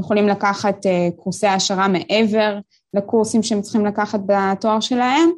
[0.00, 0.76] יכולים לקחת
[1.16, 2.58] קורסי העשרה מעבר
[2.94, 5.30] לקורסים שהם צריכים לקחת בתואר שלהם,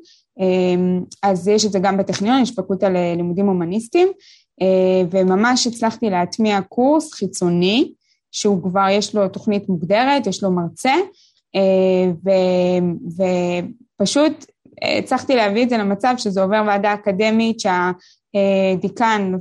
[1.23, 4.09] אז יש את זה גם בטכניון, יש פקולטה ללימודים הומניסטיים,
[5.11, 7.93] וממש הצלחתי להטמיע קורס חיצוני,
[8.33, 10.95] שהוא כבר יש לו תוכנית מוגדרת, יש לו מרצה,
[12.25, 12.31] ו,
[14.01, 14.47] ופשוט
[14.99, 19.33] הצלחתי להביא את זה למצב שזה עובר ועדה אקדמית שהדיקן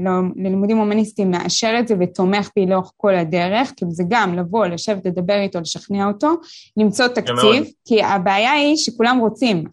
[0.00, 4.66] לא, ללימודים הומניסטיים מאשר את זה ותומך בי לאורך כל הדרך, כאילו זה גם לבוא,
[4.66, 6.34] לשבת, לדבר איתו, לשכנע אותו,
[6.76, 9.64] למצוא תקציב, כי הבעיה היא שכולם רוצים,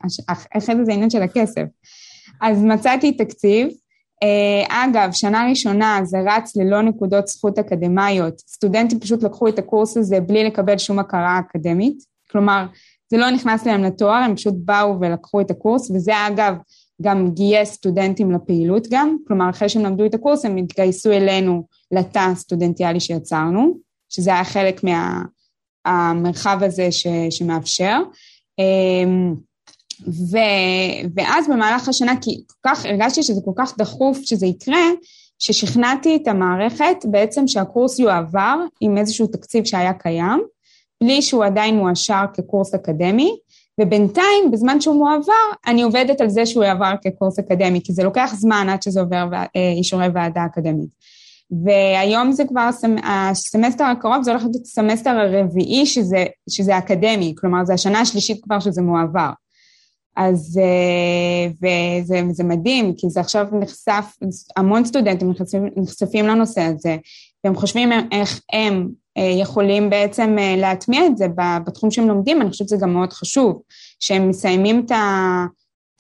[0.58, 1.64] אחרי זה זה עניין של הכסף.
[2.42, 3.68] אז מצאתי תקציב,
[4.70, 10.20] אגב, שנה ראשונה זה רץ ללא נקודות זכות אקדמיות, סטודנטים פשוט לקחו את הקורס הזה
[10.20, 11.98] בלי לקבל שום הכרה אקדמית,
[12.32, 12.66] כלומר,
[13.14, 16.56] זה לא נכנס להם לתואר, הם פשוט באו ולקחו את הקורס, וזה אגב
[17.02, 22.20] גם גייס סטודנטים לפעילות גם, כלומר אחרי שהם למדו את הקורס הם התגייסו אלינו לתא
[22.20, 23.78] הסטודנטיאלי שיצרנו,
[24.10, 28.00] שזה היה חלק מהמרחב מה, הזה ש, שמאפשר.
[28.60, 29.36] אמ,
[30.08, 30.38] ו,
[31.16, 34.86] ואז במהלך השנה, כי כל כך, הרגשתי שזה כל כך דחוף שזה יקרה,
[35.40, 40.44] ששכנעתי את המערכת בעצם שהקורס יועבר עם איזשהו תקציב שהיה קיים,
[41.04, 43.38] בלי שהוא עדיין מואשר כקורס אקדמי,
[43.82, 45.34] ובינתיים, בזמן שהוא מועבר,
[45.68, 49.28] אני עובדת על זה שהוא יעבר כקורס אקדמי, כי זה לוקח זמן עד שזה עובר
[49.34, 50.90] אה, אישורי ועדה אקדמית.
[51.66, 52.70] והיום זה כבר,
[53.04, 58.60] הסמסטר הקרוב זה הולך להיות הסמסטר הרביעי שזה, שזה אקדמי, כלומר זה השנה השלישית כבר
[58.60, 59.30] שזה מועבר.
[60.18, 61.52] אז, אה,
[62.02, 64.06] וזה, וזה מדהים, כי זה עכשיו נחשף,
[64.58, 66.98] המון סטודנטים נחשפים, נחשפים לנושא הזה,
[67.44, 71.28] והם חושבים איך הם יכולים בעצם אה, להטמיע את זה
[71.66, 73.62] בתחום שהם לומדים, אני חושבת שזה גם מאוד חשוב,
[74.00, 74.92] שהם מסיימים את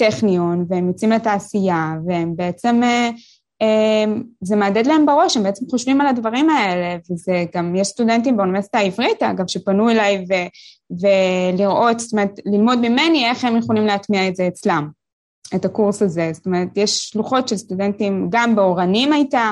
[0.01, 4.05] הטכניון והם יוצאים לתעשייה והם בעצם, אה,
[4.41, 8.77] זה מהדהד להם בראש, הם בעצם חושבים על הדברים האלה, וזה גם, יש סטודנטים באוניברסיטה
[8.77, 10.33] העברית, אגב, שפנו אליי ו,
[11.01, 14.89] ולראות, זאת אומרת, ללמוד ממני איך הם יכולים להטמיע את זה אצלם,
[15.55, 19.51] את הקורס הזה, זאת אומרת, יש שלוחות של סטודנטים, גם באורנים הייתה,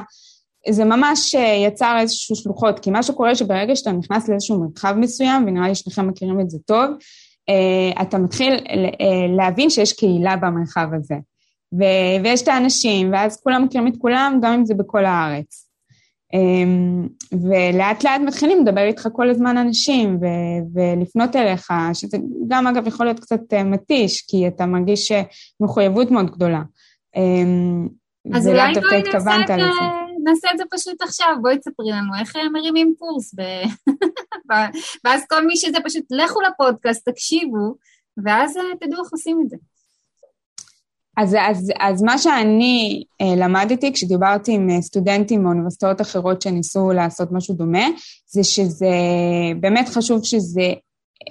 [0.69, 5.43] זה ממש אה, יצר איזשהו שלוחות, כי מה שקורה שברגע שאתה נכנס לאיזשהו מרחב מסוים,
[5.47, 6.89] ונראה לי שניכם מכירים את זה טוב,
[7.49, 11.15] אה, אתה מתחיל אה, להבין שיש קהילה במרחב הזה.
[12.23, 15.67] ויש את האנשים, ואז כולם מכירים את כולם, גם אם זה בכל הארץ.
[17.31, 20.19] ולאט לאט מתחילים לדבר איתך כל הזמן אנשים,
[20.73, 25.11] ולפנות אליך, שזה גם אגב יכול להיות קצת מתיש, כי אתה מרגיש
[25.59, 26.61] מחויבות מאוד גדולה.
[28.33, 30.10] אז אולי בואי נעשה את זה.
[30.23, 33.33] נעשה את זה פשוט עכשיו, בואי תספרי לנו איך מרימים קורס.
[34.49, 34.53] ב...
[35.05, 37.75] ואז כל מי שזה פשוט, לכו לפודקאסט, תקשיבו,
[38.25, 39.55] ואז אה, תדעו איך עושים את זה.
[41.17, 47.31] אז, אז, אז מה שאני אה, למדתי כשדיברתי עם אה, סטודנטים מאוניברסיטאות אחרות שניסו לעשות
[47.31, 47.87] משהו דומה,
[48.25, 48.95] זה שזה
[49.59, 50.73] באמת חשוב שזה,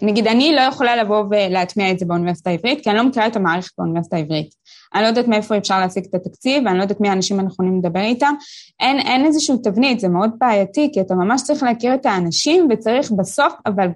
[0.02, 3.36] נגיד אני לא יכולה לבוא ולהטמיע את זה באוניברסיטה העברית, כי אני לא מכירה את
[3.36, 4.54] המערכת באוניברסיטה העברית.
[4.94, 8.00] אני לא יודעת מאיפה אפשר להשיג את התקציב, ואני לא יודעת מי האנשים הנכונים לדבר
[8.00, 8.34] איתם.
[8.80, 13.10] אין, אין איזושהי תבנית, זה מאוד בעייתי, כי אתה ממש צריך להכיר את האנשים, וצריך
[13.12, 13.88] בסוף, אבל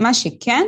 [0.00, 0.62] מה שכן,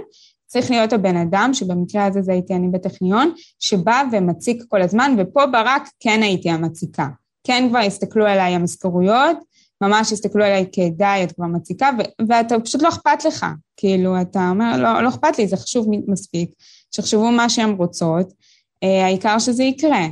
[0.47, 5.47] צריך להיות הבן אדם, שבמקרה הזה זה הייתי אני בטכניון, שבא ומציק כל הזמן, ופה
[5.47, 7.09] ברק כן הייתי המציקה.
[7.45, 9.37] כן כבר הסתכלו עליי המזכרויות,
[9.81, 13.47] ממש הסתכלו עליי כדי, את כבר מציקה, ו- ואתה פשוט לא אכפת לך.
[13.79, 16.51] כאילו, אתה אומר, לא, לא אכפת לי, זה חשוב מספיק,
[16.91, 18.33] שיחשבו מה שהן רוצות,
[18.83, 20.07] אה, העיקר שזה יקרה.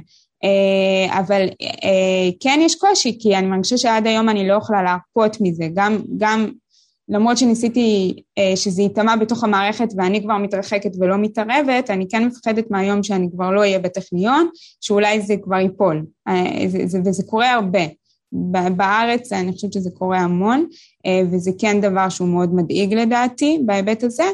[0.45, 5.37] אה, אבל אה, כן יש קושי, כי אני מרגישה שעד היום אני לא יכולה להרפות
[5.41, 6.51] מזה, גם, גם
[7.09, 8.17] למרות שניסיתי
[8.57, 13.51] שזה ייטמע בתוך המערכת ואני כבר מתרחקת ולא מתערבת, אני כן מפחדת מהיום שאני כבר
[13.51, 14.49] לא אהיה בטכניון,
[14.81, 16.05] שאולי זה כבר ייפול,
[17.05, 17.81] וזה קורה הרבה.
[18.77, 20.67] בארץ אני חושבת שזה קורה המון,
[21.33, 24.25] וזה כן דבר שהוא מאוד מדאיג לדעתי בהיבט הזה,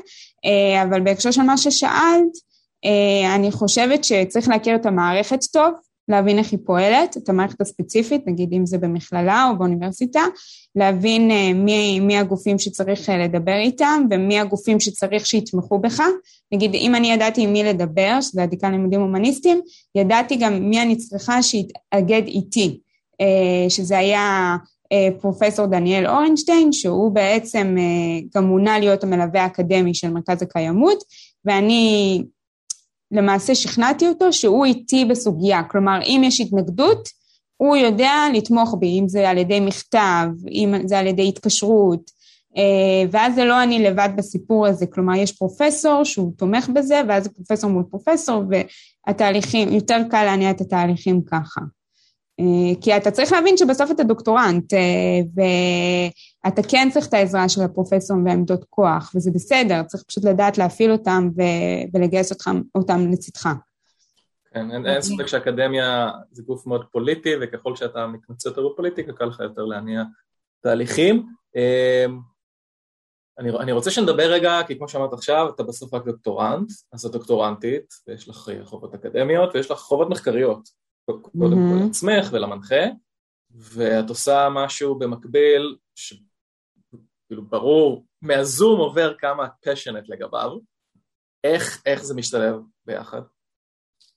[0.82, 2.52] אבל בהקשר של מה ששאלת,
[2.84, 5.72] אה, אני חושבת שצריך להכיר את המערכת טוב,
[6.08, 10.20] להבין איך היא פועלת, את המערכת הספציפית, נגיד אם זה במכללה או באוניברסיטה,
[10.76, 16.02] להבין אה, מי, מי הגופים שצריך אה, לדבר איתם ומי הגופים שצריך שיתמכו בך.
[16.52, 19.60] נגיד, אם אני ידעתי עם מי לדבר, שזה הדיקן לימודים הומניסטיים,
[19.94, 22.78] ידעתי גם מי אני צריכה שיתאגד איתי,
[23.68, 24.56] שזה היה
[25.20, 27.76] פרופסור דניאל אורנשטיין, שהוא בעצם
[28.34, 31.04] גם מונה להיות המלווה האקדמי של מרכז הקיימות,
[31.44, 32.22] ואני
[33.10, 37.08] למעשה שכנעתי אותו שהוא איתי בסוגיה, כלומר אם יש התנגדות,
[37.56, 42.10] הוא יודע לתמוך בי, אם זה על ידי מכתב, אם זה על ידי התקשרות,
[43.10, 47.70] ואז זה לא אני לבד בסיפור הזה, כלומר יש פרופסור שהוא תומך בזה, ואז פרופסור
[47.70, 51.60] מול פרופסור, והתהליכים, יותר קל להניע את התהליכים ככה.
[52.80, 54.72] כי אתה צריך להבין שבסוף אתה דוקטורנט,
[55.34, 60.92] ואתה כן צריך את העזרה של הפרופסורים ועמדות כוח, וזה בסדר, צריך פשוט לדעת להפעיל
[60.92, 61.28] אותם
[61.94, 63.48] ולגייס אותם, אותם לצדך.
[64.54, 69.24] כן, אין, אין ספק שאקדמיה זה גוף מאוד פוליטי, וככל שאתה מתמצא יותר בפוליטיקה, קל
[69.24, 70.02] לך יותר להניע
[70.62, 71.26] תהליכים.
[71.56, 72.18] אמ,
[73.38, 77.12] אני, אני רוצה שנדבר רגע, כי כמו שאמרת עכשיו, אתה בסוף רק דוקטורנט, אז את
[77.12, 80.68] דוקטורנטית, ויש לך חובות אקדמיות, ויש לך חובות מחקריות,
[81.06, 81.80] קודם mm-hmm.
[81.80, 82.84] כל לעצמך ולמנחה,
[83.50, 90.50] ואת עושה משהו במקביל, שכאילו ברור, מהזום עובר כמה את פשנט לגביו,
[91.44, 92.54] איך, איך זה משתלב
[92.86, 93.20] ביחד?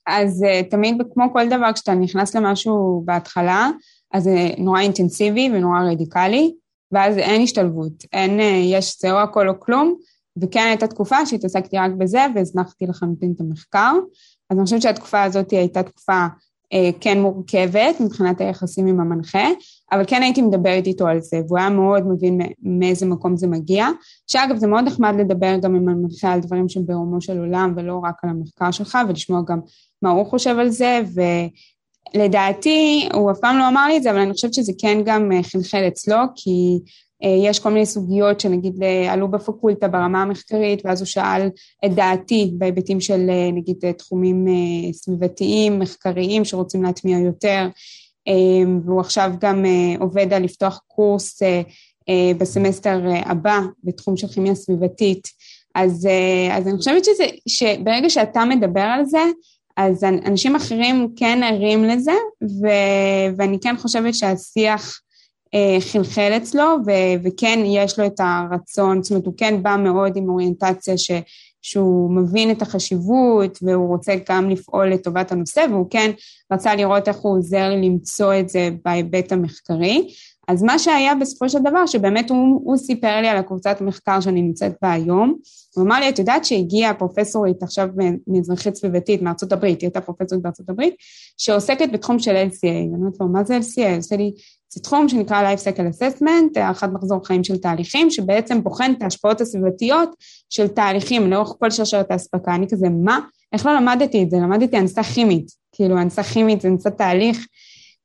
[0.08, 3.70] אז uh, תמיד, כמו כל דבר, כשאתה נכנס למשהו בהתחלה,
[4.14, 6.56] אז זה נורא אינטנסיבי ונורא רדיקלי,
[6.92, 9.96] ואז אין השתלבות, אין, uh, יש זה או הכל או כלום,
[10.42, 13.94] וכן הייתה תקופה שהתעסקתי רק בזה והזנחתי לחלוטין את המחקר.
[14.50, 16.28] אז אני חושבת שהתקופה הזאת הייתה תקופה אה,
[17.00, 19.48] כן מורכבת מבחינת היחסים עם המנחה,
[19.92, 23.88] אבל כן הייתי מדברת איתו על זה, והוא היה מאוד מבין מאיזה מקום זה מגיע.
[24.28, 28.00] שאגב, זה מאוד נחמד לדבר גם עם המנחה על דברים שהם ברומו של עולם, ולא
[28.04, 29.60] רק על המחקר שלך, ולשמוע גם
[30.02, 31.02] מה הוא חושב על זה,
[32.16, 35.32] ולדעתי, הוא אף פעם לא אמר לי את זה, אבל אני חושבת שזה כן גם
[35.32, 40.82] אה, חלחל אצלו, כי אה, יש כל מיני סוגיות שנגיד אה, עלו בפקולטה ברמה המחקרית,
[40.86, 41.50] ואז הוא שאל
[41.86, 44.48] את דעתי בהיבטים של נגיד תחומים
[44.92, 47.68] סביבתיים, מחקריים, שרוצים להטמיע יותר,
[48.86, 49.66] והוא עכשיו גם
[50.00, 51.40] עובד על לפתוח קורס
[52.38, 55.28] בסמסטר הבא בתחום של כימיה סביבתית.
[55.76, 56.08] אז,
[56.52, 59.24] אז אני חושבת שזה, שברגע שאתה מדבר על זה,
[59.78, 62.12] אז אנשים אחרים כן ערים לזה,
[62.44, 62.68] ו,
[63.38, 65.05] ואני כן חושבת שהשיח אה,
[65.80, 66.92] חלחל אצלו, ו,
[67.24, 71.12] וכן יש לו את הרצון, זאת אומרת, הוא כן בא מאוד עם אוריינטציה ש,
[71.62, 76.12] שהוא מבין את החשיבות, והוא רוצה גם לפעול לטובת הנושא, והוא כן
[76.54, 80.08] רצה לראות איך הוא עוזר למצוא את זה בהיבט המחקרי.
[80.48, 84.42] אז מה שהיה בסופו של דבר, שבאמת הוא, הוא סיפר לי על הקבוצת מחקר שאני
[84.42, 85.38] נמצאת בה היום,
[85.76, 87.88] הוא אמר לי, את יודעת שהגיעה פרופסורית עכשיו
[88.28, 90.96] מאזרחית סביבתית מארצות הברית, היא הייתה פרופסורית בארצות הברית,
[91.38, 92.68] שעוסקת בתחום של LCA.
[92.68, 93.90] אני אומרת לו, מה זה LCA?
[93.90, 94.32] הוא עושה לי,
[94.70, 99.42] זה תחום שנקרא Life Cycle Assessment, הערכת מחזור חיים של תהליכים, שבעצם בוחן את ההשפעות
[99.42, 100.10] הסביבתיות
[100.50, 102.56] של תהליכים לאורך כל שרשרת האספקה.
[102.56, 103.20] אני כזה, מה?
[103.54, 104.38] איך לא למדתי את זה?
[104.38, 105.52] למדתי הנדסה כימית.
[105.72, 107.48] כאילו, הנדסה כימית זה הנדסת תהליך,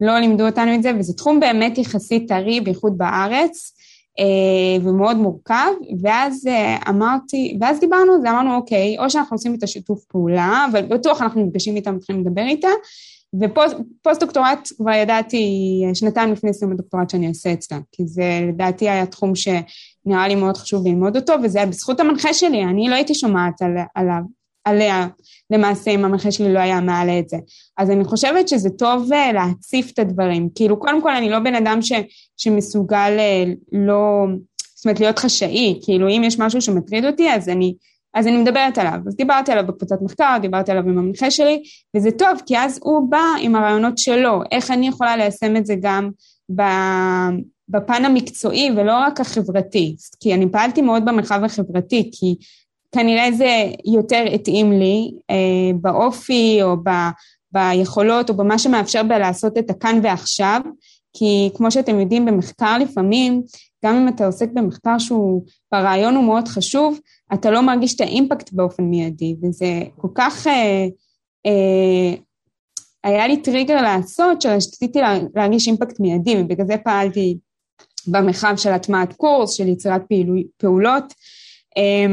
[0.01, 3.73] לא לימדו אותנו את זה, וזה תחום באמת יחסית טרי, בייחוד בארץ,
[4.19, 9.63] אה, ומאוד מורכב, ואז אה, אמרתי, ואז דיברנו על אמרנו, אוקיי, או שאנחנו עושים את
[9.63, 12.69] השיתוף פעולה, אבל בטוח אנחנו נפגשים איתה, מתחילים לדבר איתה,
[13.35, 15.47] ופוסט דוקטורט כבר ידעתי
[15.95, 20.57] שנתיים לפני סיום הדוקטורט שאני אעשה אצלה, כי זה לדעתי היה תחום שנראה לי מאוד
[20.57, 24.23] חשוב ללמוד אותו, וזה היה בזכות המנחה שלי, אני לא הייתי שומעת על, עליו,
[24.65, 25.07] עליה
[25.51, 27.37] למעשה אם המנחה שלי לא היה מעלה את זה.
[27.79, 30.49] אז אני חושבת שזה טוב אה, להציף את הדברים.
[30.55, 31.93] כאילו, קודם כל, אני לא בן אדם ש,
[32.37, 34.27] שמסוגל אה, לא,
[34.77, 35.81] זאת אומרת, להיות חשאי.
[35.83, 37.75] כאילו, אם יש משהו שמטריד אותי, אז אני,
[38.15, 38.99] אז אני מדברת עליו.
[39.07, 41.63] אז דיברתי עליו בקבוצת מחקר, דיברתי עליו עם המנחה שלי,
[41.97, 45.75] וזה טוב, כי אז הוא בא עם הרעיונות שלו, איך אני יכולה ליישם את זה
[45.81, 46.11] גם.
[47.69, 52.37] בפן המקצועי ולא רק החברתי, כי אני פעלתי מאוד במרחב החברתי, כי
[52.93, 56.91] כנראה זה יותר התאים לי אה, באופי או ב,
[57.53, 60.61] ביכולות או במה שמאפשר בה לעשות את הכאן ועכשיו,
[61.17, 63.43] כי כמו שאתם יודעים במחקר לפעמים,
[63.85, 66.99] גם אם אתה עוסק במחקר שהוא, ברעיון הוא מאוד חשוב,
[67.35, 70.87] אתה לא מרגיש את האימפקט באופן מיידי, וזה כל כך, אה,
[71.47, 72.15] אה,
[73.05, 74.99] היה לי טריגר לעשות שרציתי
[75.35, 77.39] להרגיש אימפקט מיידי, ובגלל זה פעלתי
[78.07, 80.03] במרחב של הטמעת קורס, של יצירת
[80.57, 81.05] פעולות.
[81.77, 82.07] אה,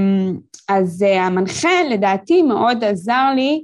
[0.70, 3.64] אז uh, המנחה לדעתי מאוד עזר לי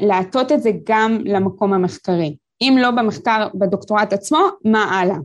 [0.00, 2.36] להטות את זה גם למקום המחקרי.
[2.60, 5.16] אם לא במחקר, בדוקטורט עצמו, מה הלאה?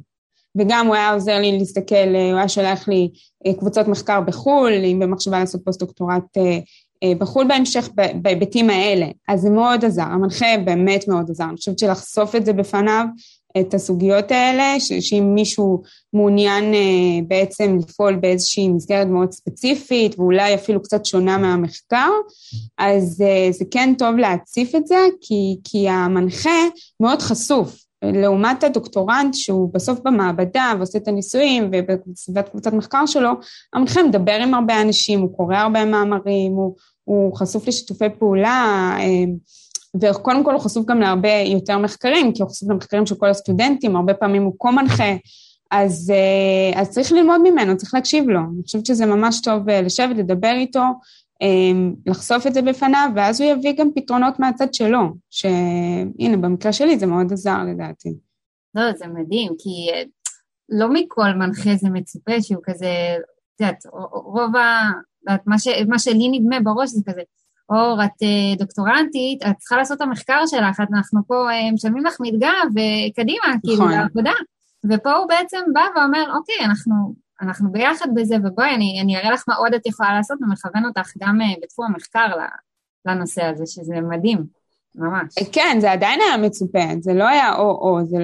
[0.57, 3.09] וגם הוא היה עוזר לי להסתכל, אה, הוא היה שולח לי
[3.47, 6.37] אה, קבוצות מחקר בחו"ל, אם במחשבה לעשות פוסט-דוקטורט
[7.17, 7.89] בחו"ל בהמשך,
[8.21, 9.07] בהיבטים האלה.
[9.27, 11.43] אז זה מאוד עזר, המנחה באמת מאוד עזר.
[11.43, 13.05] אני חושבת שלחשוף את זה בפניו
[13.59, 15.81] את הסוגיות האלה, שאם מישהו
[16.13, 16.79] מעוניין אה,
[17.27, 22.09] בעצם לפעול באיזושהי מסגרת מאוד ספציפית, ואולי אפילו קצת שונה מהמחקר,
[22.77, 26.67] אז אה, זה כן טוב להציף את זה, כי, כי המנחה
[26.99, 27.84] מאוד חשוף.
[28.04, 33.30] לעומת הדוקטורנט שהוא בסוף במעבדה ועושה את הניסויים ובסביבת קבוצת מחקר שלו,
[33.74, 40.12] המנחה מדבר עם הרבה אנשים, הוא קורא הרבה מאמרים, הוא, הוא חשוף לשיתופי פעולה, אה,
[40.12, 43.95] וקודם כל הוא חשוף גם להרבה יותר מחקרים, כי הוא חשוף למחקרים של כל הסטודנטים,
[43.95, 45.14] הרבה פעמים הוא כה מנחה,
[45.72, 48.39] אז, אה, אז צריך ללמוד ממנו, צריך להקשיב לו.
[48.39, 50.84] אני חושבת שזה ממש טוב אה, לשבת, לדבר איתו,
[52.05, 57.05] לחשוף את זה בפניו, ואז הוא יביא גם פתרונות מהצד שלו, שהנה, במקרה שלי זה
[57.05, 58.13] מאוד עזר לדעתי.
[58.75, 59.89] לא, זה מדהים, כי
[60.69, 63.15] לא מכל מנחה זה מצופה שהוא כזה,
[63.55, 64.89] את יודעת, רוב ה...
[65.45, 67.21] מה, ש, מה שלי נדמה בראש זה כזה,
[67.69, 72.17] אור, את אה, דוקטורנטית, את צריכה לעשות את המחקר שלך, אנחנו פה אה, משלמים לך
[72.19, 73.88] מלגה וקדימה, כאילו, נכון.
[73.88, 74.34] כאילו, לעבודה.
[74.91, 79.43] ופה הוא בעצם בא ואומר, אוקיי, אנחנו, אנחנו ביחד בזה, ובואי, אני, אני אראה לך
[79.47, 82.27] מה עוד את יכולה לעשות, ומכוון אותך גם אה, בתחום המחקר
[83.05, 84.63] לנושא הזה, שזה מדהים.
[84.95, 85.33] ממש.
[85.51, 88.17] כן, זה עדיין היה מצופה, זה לא היה או-או, זה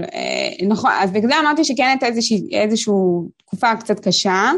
[0.67, 2.47] נכון, אז בגלל זה אמרתי שכן הייתה איזושהי
[3.45, 4.51] תקופה קצת קשה,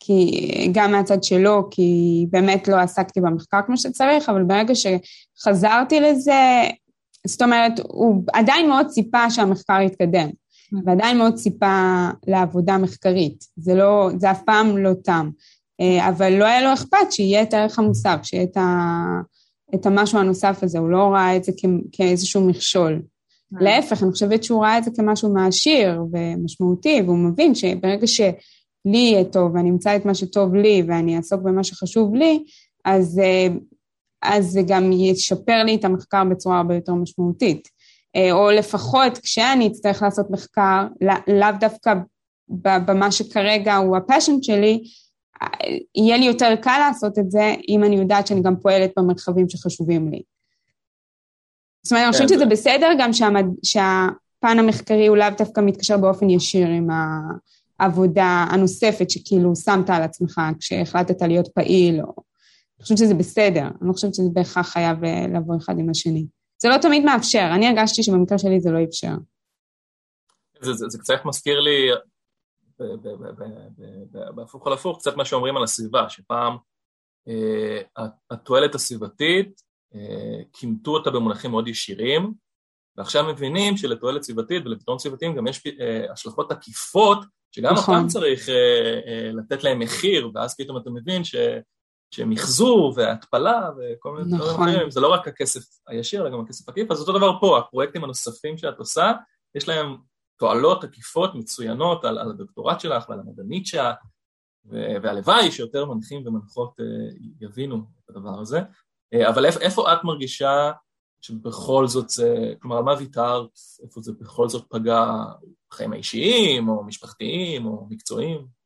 [0.00, 0.30] כי
[0.72, 6.62] גם מהצד שלו, כי באמת לא עסקתי במחקר כמו שצריך, אבל ברגע שחזרתי לזה,
[7.26, 10.28] זאת אומרת, הוא עדיין מאוד ציפה שהמחקר יתקדם,
[10.84, 13.44] ועדיין מאוד ציפה לעבודה מחקרית.
[13.56, 15.30] זה לא, זה אף פעם לא תם.
[15.80, 18.88] אה, אבל לא היה לו אכפת שיהיה את הערך המוסף, שיהיה את, ה,
[19.74, 23.02] את המשהו הנוסף הזה, הוא לא ראה את זה כ, כאיזשהו מכשול.
[23.52, 28.20] להפך, אני חושבת שהוא ראה את זה כמשהו מעשיר ומשמעותי, והוא מבין שברגע ש...
[28.84, 32.44] לי יהיה טוב ואני אמצא את מה שטוב לי ואני אעסוק במה שחשוב לי,
[32.84, 33.46] אז, אה,
[34.22, 37.68] אז זה גם ישפר לי את המחקר בצורה הרבה יותר משמעותית.
[38.16, 40.86] אה, או לפחות כשאני אצטרך לעשות מחקר,
[41.26, 41.94] לאו דווקא
[42.48, 44.82] במה שכרגע הוא הפאשן שלי,
[45.42, 45.48] אה,
[45.94, 50.08] יהיה לי יותר קל לעשות את זה אם אני יודעת שאני גם פועלת במרחבים שחשובים
[50.08, 50.22] לי.
[51.82, 52.34] זאת אומרת, אני חושבת כן.
[52.34, 53.46] שזה בסדר גם שהמד...
[53.62, 56.88] שהפן המחקרי הוא לאו דווקא מתקשר באופן ישיר עם.
[57.80, 62.06] העבודה הנוספת שכאילו שמת על עצמך כשהחלטת להיות פעיל, או...
[62.06, 66.26] אני חושבת שזה בסדר, אני לא חושבת שזה בהכרח חייב אה, לבוא אחד עם השני.
[66.62, 69.12] זה לא תמיד מאפשר, אני הרגשתי שבמקרה שלי זה לא אפשר.
[70.60, 71.90] זה, זה, זה קצת מזכיר לי,
[74.34, 76.56] בהפוך על הפוך, קצת מה שאומרים על הסביבה, שפעם
[77.28, 79.62] אה, התועלת הסביבתית,
[79.94, 82.32] אה, כימתו אותה במונחים מאוד ישירים,
[82.96, 87.18] ועכשיו מבינים שלתועלת סביבתית ולפתרון סביבתיים גם יש אה, השלכות עקיפות
[87.52, 87.96] שגם נכון.
[87.96, 91.34] אותם צריך uh, uh, לתת להם מחיר, ואז פתאום אתה מבין ש,
[92.10, 94.38] שמחזור והתפלה וכל מיני נכון.
[94.38, 97.58] דברים אחרים, זה לא רק הכסף הישיר, אלא גם הכסף עקיף, אז אותו דבר פה,
[97.58, 99.12] הפרויקטים הנוספים שאת עושה,
[99.54, 99.96] יש להם
[100.38, 103.96] תועלות עקיפות מצוינות על, על הדוקטורט שלך ועל המדענית שאת,
[105.02, 108.60] והלוואי שיותר מנחים ומנחות uh, יבינו את הדבר הזה.
[109.14, 110.72] Uh, אבל איפה, איפה את מרגישה
[111.20, 113.50] שבכל זאת זה, כלומר, על מה ויתרת,
[113.82, 115.04] איפה זה בכל זאת פגע
[115.70, 118.59] בחיים האישיים, או משפחתיים, או מקצועיים?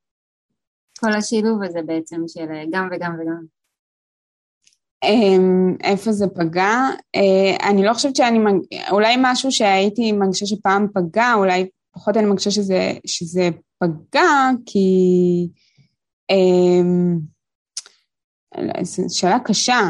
[1.01, 3.45] כל השילוב הזה בעצם של גם וגם וגם.
[5.05, 6.73] אמ, איפה זה פגע?
[7.15, 8.39] אה, אני לא חושבת שאני,
[8.91, 14.89] אולי משהו שהייתי מרגישה שפעם פגע, אולי פחות אני מרגישה שזה, שזה פגע, כי...
[16.31, 17.19] אמ,
[19.09, 19.81] שאלה קשה.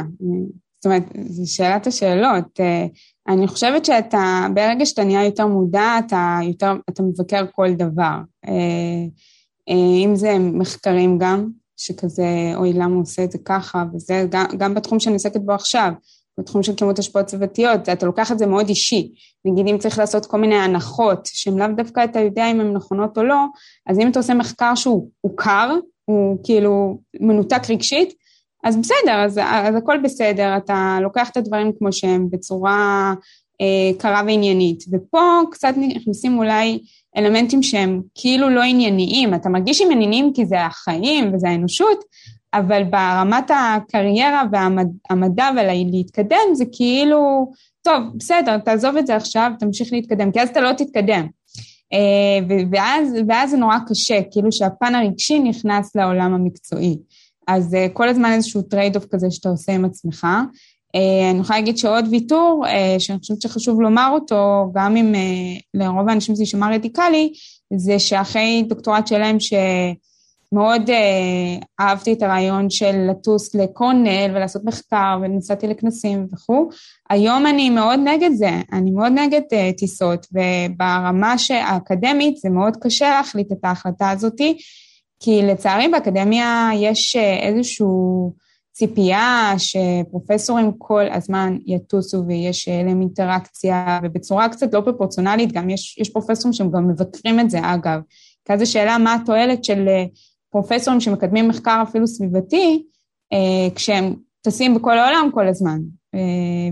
[0.77, 2.61] זאת אומרת, זו שאלת השאלות.
[2.61, 2.87] אה,
[3.29, 8.17] אני חושבת שאתה, ברגע שאתה נהיה יותר מודע, אתה יותר, אתה מבקר כל דבר.
[9.69, 14.45] אה, אם זה מחקרים גם, שכזה, אוי, למה הוא עושה את זה ככה, וזה גם,
[14.59, 15.93] גם בתחום שאני עוסקת בו עכשיו,
[16.39, 19.13] בתחום של כמות השפעות סביבתיות, אתה לוקח את זה מאוד אישי.
[19.45, 23.19] נגיד אם צריך לעשות כל מיני הנחות, שהן לאו דווקא אתה יודע אם הן נכונות
[23.19, 23.45] או לא,
[23.87, 25.71] אז אם אתה עושה מחקר שהוא קר,
[26.05, 28.15] הוא כאילו מנותק רגשית,
[28.65, 33.15] אז בסדר, אז, אז הכל בסדר, אתה לוקח את הדברים כמו שהם בצורה
[33.99, 34.85] קרה ועניינית.
[34.93, 36.79] ופה קצת נכנסים אולי
[37.17, 42.05] אלמנטים שהם כאילו לא ענייניים, אתה מרגיש שהם ענייניים כי זה החיים וזה האנושות,
[42.55, 47.53] אבל ברמת הקריירה והמדע ולהתקדם זה כאילו,
[47.83, 51.27] טוב, בסדר, תעזוב את זה עכשיו, תמשיך להתקדם, כי אז אתה לא תתקדם.
[51.93, 56.97] אה, ואז, ואז זה נורא קשה, כאילו שהפן הרגשי נכנס לעולם המקצועי.
[57.49, 60.27] אז אה, כל הזמן איזשהו trade-off כזה שאתה עושה עם עצמך.
[60.95, 65.63] אה, אני יכולה להגיד שעוד ויתור, אה, שאני חושבת שחשוב לומר אותו, גם אם אה,
[65.75, 67.33] לרוב האנשים זה יישמע רדיקלי,
[67.77, 70.91] זה שאחרי דוקטורט שלהם שמאוד
[71.81, 76.69] אהבתי את הרעיון של לטוס לקורנל ולעשות מחקר ונסעתי לכנסים וכו',
[77.11, 79.41] היום אני מאוד נגד זה, אני מאוד נגד
[79.77, 84.59] טיסות, וברמה האקדמית זה מאוד קשה להחליט את ההחלטה הזאתי.
[85.21, 87.87] כי לצערי באקדמיה יש אה, איזושהי
[88.75, 95.99] ציפייה שפרופסורים כל הזמן יטוסו ויש אה, להם אינטראקציה, ובצורה קצת לא פרופורציונלית, גם יש,
[95.99, 98.01] יש פרופסורים שהם גם מבקרים את זה, אגב.
[98.45, 100.05] כי אז השאלה מה התועלת של אה,
[100.51, 102.83] פרופסורים שמקדמים מחקר אפילו סביבתי,
[103.75, 105.81] כשהם טסים בכל העולם כל הזמן,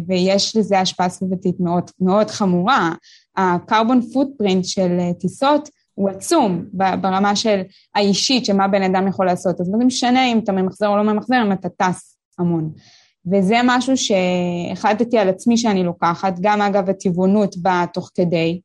[0.07, 2.93] ויש לזה השפעה סביבתית מאוד, מאוד חמורה.
[3.37, 7.63] ה-carbon footprint של טיסות הוא עצום ברמה של
[7.95, 9.61] האישית, של מה בן אדם יכול לעשות.
[9.61, 12.71] אז זה משנה אם אתה ממחזר או לא ממחזר, אם אתה טס המון.
[13.33, 18.61] וזה משהו שהחלטתי על עצמי שאני לוקחת, גם אגב הטבעונות באה תוך כדי.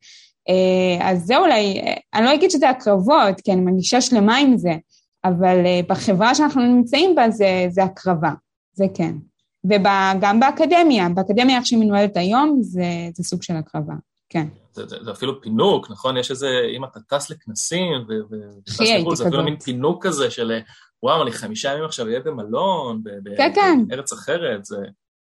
[0.50, 1.82] אה, אז זה אולי,
[2.14, 4.74] אני לא אגיד שזה הקרבות, כי אני מרגישה שלמה עם זה,
[5.26, 8.32] אבל אה, בחברה שאנחנו נמצאים בה זה, זה הקרבה,
[8.74, 9.16] זה כן.
[9.66, 13.94] וגם באקדמיה, באקדמיה איך שהיא מנוהלת היום, זה, זה סוג של הקרבה,
[14.30, 14.48] כן.
[14.74, 16.18] זה, זה, זה אפילו פינוק, נכון?
[16.18, 17.92] יש איזה, אם אתה טס לכנסים
[18.30, 20.60] וטס לחו"ל, זה אפילו מין פינוק כזה של
[21.04, 23.02] וואו, אני חמישה ימים עכשיו אהיה במלון,
[23.38, 23.80] כן, כן.
[23.88, 24.78] בארץ אחרת, זה,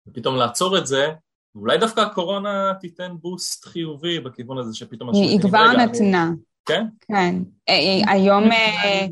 [0.09, 1.09] ופתאום לעצור את זה,
[1.55, 5.11] ואולי דווקא הקורונה תיתן בוסט חיובי בכיוון הזה שפתאום...
[5.15, 6.31] היא כבר נתנה.
[6.67, 6.85] כן?
[7.09, 7.35] כן.
[7.69, 9.07] אה, אה, היום, אה,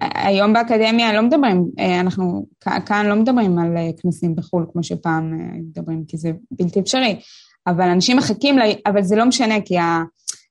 [0.00, 2.46] היום באקדמיה לא מדברים, אנחנו
[2.86, 7.20] כאן לא מדברים על כנסים בחו"ל כמו שפעם מדברים, כי זה בלתי אפשרי.
[7.66, 9.74] אבל אנשים מחכים, לה, אבל זה לא משנה, כי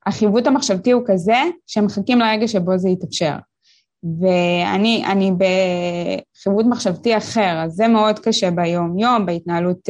[0.05, 1.37] החיווט המחשבתי הוא כזה,
[1.67, 3.35] שהם מחכים לרגע שבו זה יתאפשר.
[4.21, 9.89] ואני אני בחיווט מחשבתי אחר, אז זה מאוד קשה ביום-יום, בהתנהלות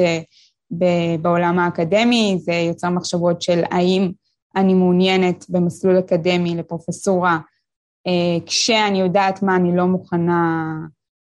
[1.21, 4.11] בעולם האקדמי, זה יוצר מחשבות של האם
[4.55, 7.38] אני מעוניינת במסלול אקדמי לפרופסורה,
[8.45, 10.74] כשאני יודעת מה אני לא מוכנה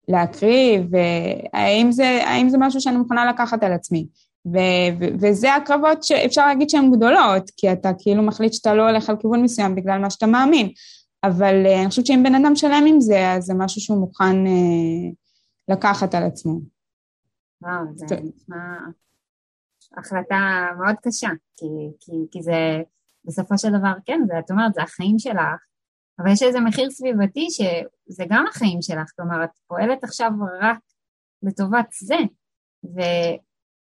[0.09, 4.07] להקריא, והאם זה, זה משהו שאני מוכנה לקחת על עצמי.
[4.47, 9.11] ו- ו- וזה הקרבות שאפשר להגיד שהן גדולות, כי אתה כאילו מחליט שאתה לא הולך
[9.11, 10.71] על כיוון מסוים בגלל מה שאתה מאמין,
[11.25, 14.47] אבל uh, אני חושבת שאם בן אדם שלם עם זה, אז זה משהו שהוא מוכן
[14.47, 15.15] uh,
[15.69, 16.61] לקחת על עצמו.
[17.63, 18.57] וואו, זה נשמע
[19.97, 21.67] החלטה מאוד קשה, כי,
[22.01, 22.83] כי, כי זה
[23.25, 25.65] בסופו של דבר, כן, זה, את אומרת, זה החיים שלך,
[26.19, 30.31] אבל יש איזה מחיר סביבתי שזה גם החיים שלך, כלומר, את פועלת עכשיו
[30.61, 30.79] רק
[31.43, 32.19] לטובת זה,
[32.85, 33.01] ו...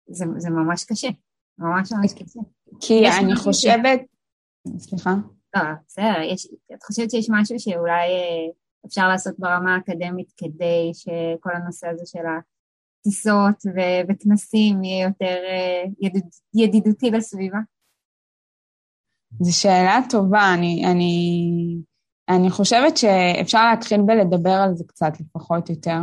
[0.07, 1.07] זה, זה ממש קשה,
[1.57, 2.39] ממש ממש קשה.
[2.79, 3.99] כי אני חושבת...
[4.77, 5.13] סליחה?
[5.55, 6.13] לא, בסדר,
[6.73, 8.51] את חושבת שיש משהו שאולי אה,
[8.85, 15.83] אפשר לעשות ברמה האקדמית כדי שכל הנושא הזה של הטיסות ו- וכנסים יהיה יותר אה,
[16.01, 16.23] ידיד,
[16.53, 17.57] ידידותי לסביבה?
[19.39, 21.13] זו שאלה טובה, אני, אני,
[22.29, 25.99] אני חושבת שאפשר להתחיל בלדבר על זה קצת לפחות יותר.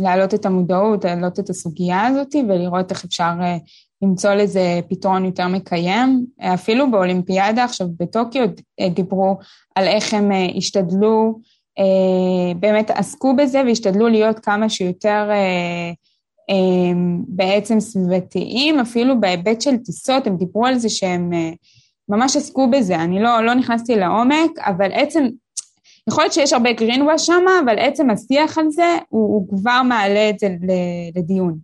[0.00, 3.56] להעלות את המודעות, להעלות את הסוגיה הזאת ולראות איך אפשר אה,
[4.02, 6.26] למצוא לזה פתרון יותר מקיים.
[6.40, 8.46] אפילו באולימפיאדה עכשיו בטוקיו
[8.80, 9.38] אה, דיברו
[9.74, 11.40] על איך הם אה, השתדלו,
[12.56, 15.30] באמת עסקו בזה והשתדלו להיות כמה שיותר
[17.28, 21.30] בעצם סביבתיים, אפילו בהיבט של טיסות, הם דיברו על זה שהם
[22.08, 22.94] ממש עסקו בזה.
[22.94, 25.26] אני לא, לא נכנסתי לעומק, אבל עצם
[26.10, 30.30] יכול להיות שיש הרבה גרינווש שם, אבל עצם השיח על זה, הוא, הוא כבר מעלה
[30.30, 30.48] את זה
[31.14, 31.58] לדיון.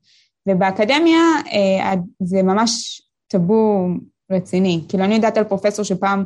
[0.48, 1.20] ובאקדמיה
[1.52, 3.86] אה, זה ממש טאבו
[4.32, 4.80] רציני.
[4.88, 6.24] כאילו, אני יודעת על פרופסור שפעם,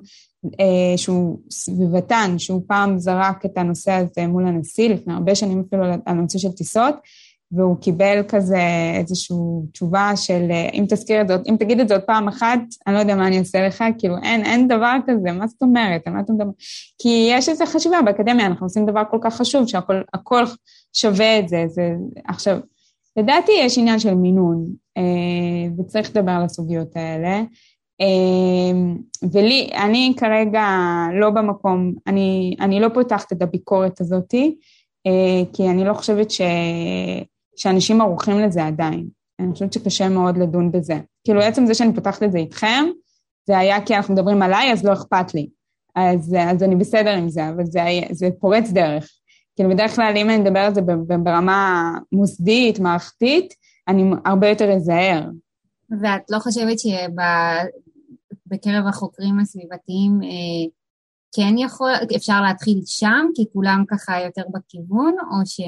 [0.60, 5.84] אה, שהוא סביבתן, שהוא פעם זרק את הנושא הזה מול הנשיא, לפני הרבה שנים אפילו
[5.84, 6.94] על הנושא של טיסות,
[7.52, 8.62] והוא קיבל כזה
[8.94, 9.36] איזושהי
[9.72, 13.00] תשובה של אם תזכיר את זה, אם תגיד את זה עוד פעם אחת, אני לא
[13.00, 16.32] יודע מה אני אעשה לך, כאילו אין, אין דבר כזה, מה זאת אומרת, מה אתה
[16.32, 16.50] מדבר?
[17.02, 20.44] כי יש איזו חשיבה באקדמיה, אנחנו עושים דבר כל כך חשוב, שהכל
[20.92, 21.94] שווה את זה, זה...
[22.24, 22.58] עכשיו,
[23.16, 25.02] לדעתי יש עניין של מינון, אה,
[25.78, 27.42] וצריך לדבר על הסוגיות האלה.
[28.00, 28.80] אה,
[29.32, 30.66] ולי, אני כרגע
[31.20, 34.56] לא במקום, אני, אני לא פותחת את הביקורת הזאתי,
[35.06, 36.40] אה, כי אני לא חושבת ש...
[37.60, 39.08] שאנשים ערוכים לזה עדיין.
[39.40, 41.00] אני חושבת שקשה מאוד לדון בזה.
[41.24, 42.84] כאילו, עצם זה שאני פותחת את זה איתכם,
[43.46, 45.48] זה היה כי אנחנו מדברים עליי, אז לא אכפת לי.
[45.96, 47.80] אז, אז אני בסדר עם זה, אבל זה,
[48.10, 49.08] זה פורץ דרך.
[49.56, 50.80] כאילו, בדרך כלל, אם אני מדבר על זה
[51.22, 53.54] ברמה מוסדית, מערכתית,
[53.88, 55.28] אני הרבה יותר אזהר.
[56.00, 60.70] ואת לא חושבת שבקרב החוקרים הסביבתיים אה,
[61.36, 65.60] כן יכול, אפשר להתחיל שם, כי כולם ככה יותר בכיוון, או ש...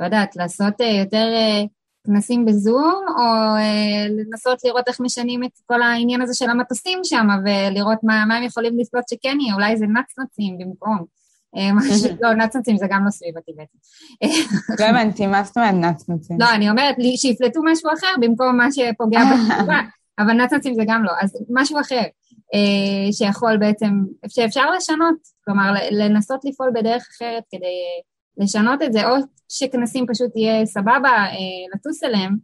[0.00, 1.62] לא יודעת, לעשות אה, יותר אה,
[2.06, 7.26] כנסים בזום, או אה, לנסות לראות איך משנים את כל העניין הזה של המטוסים שם,
[7.44, 11.20] ולראות מה, מה הם יכולים לסלוט שכן יהיה, אולי זה נצנצים במקום.
[12.22, 13.78] לא, נצנצים זה גם לא סביבתי בעצם.
[14.82, 16.36] לא הבנתי, מה זאת אומרת נצנצים?
[16.40, 19.80] לא, אני אומרת שיפלטו משהו אחר במקום מה שפוגע בסביבה,
[20.18, 22.02] אבל נצנצים זה גם לא, אז משהו אחר.
[23.12, 23.90] שיכול בעצם,
[24.28, 27.74] שאפשר לשנות, כלומר לנסות לפעול בדרך אחרת כדי
[28.36, 29.16] לשנות את זה, או
[29.48, 32.36] שכנסים פשוט יהיה סבבה אה, לטוס אליהם,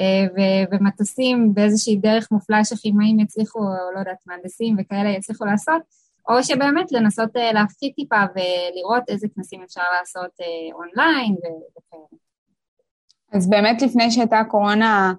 [0.00, 5.82] אה, ו- ומטוסים באיזושהי דרך מופלאה שכימאים יצליחו, או לא יודעת, מהנדסים וכאלה יצליחו לעשות,
[6.28, 12.20] או שבאמת לנסות אה, להפחית טיפה ולראות איזה כנסים אפשר לעשות אה, אונליין וכאלה.
[13.32, 15.12] אז באמת לפני שהייתה הקורונה,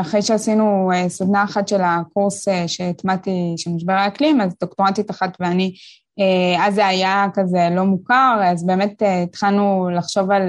[0.00, 5.74] אחרי שעשינו סדנה אחת של הקורס שהטמעתי של משבר האקלים, אז דוקטורנטית אחת ואני,
[6.58, 10.42] אז זה היה כזה לא מוכר, אז באמת התחלנו לחשוב על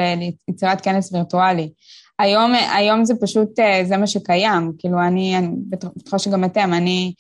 [0.50, 1.72] יצירת כנס וירטואלי.
[2.20, 3.50] היום, היום זה פשוט,
[3.84, 7.14] זה מה שקיים, כאילו אני, אני בטוחה שגם אתם, אני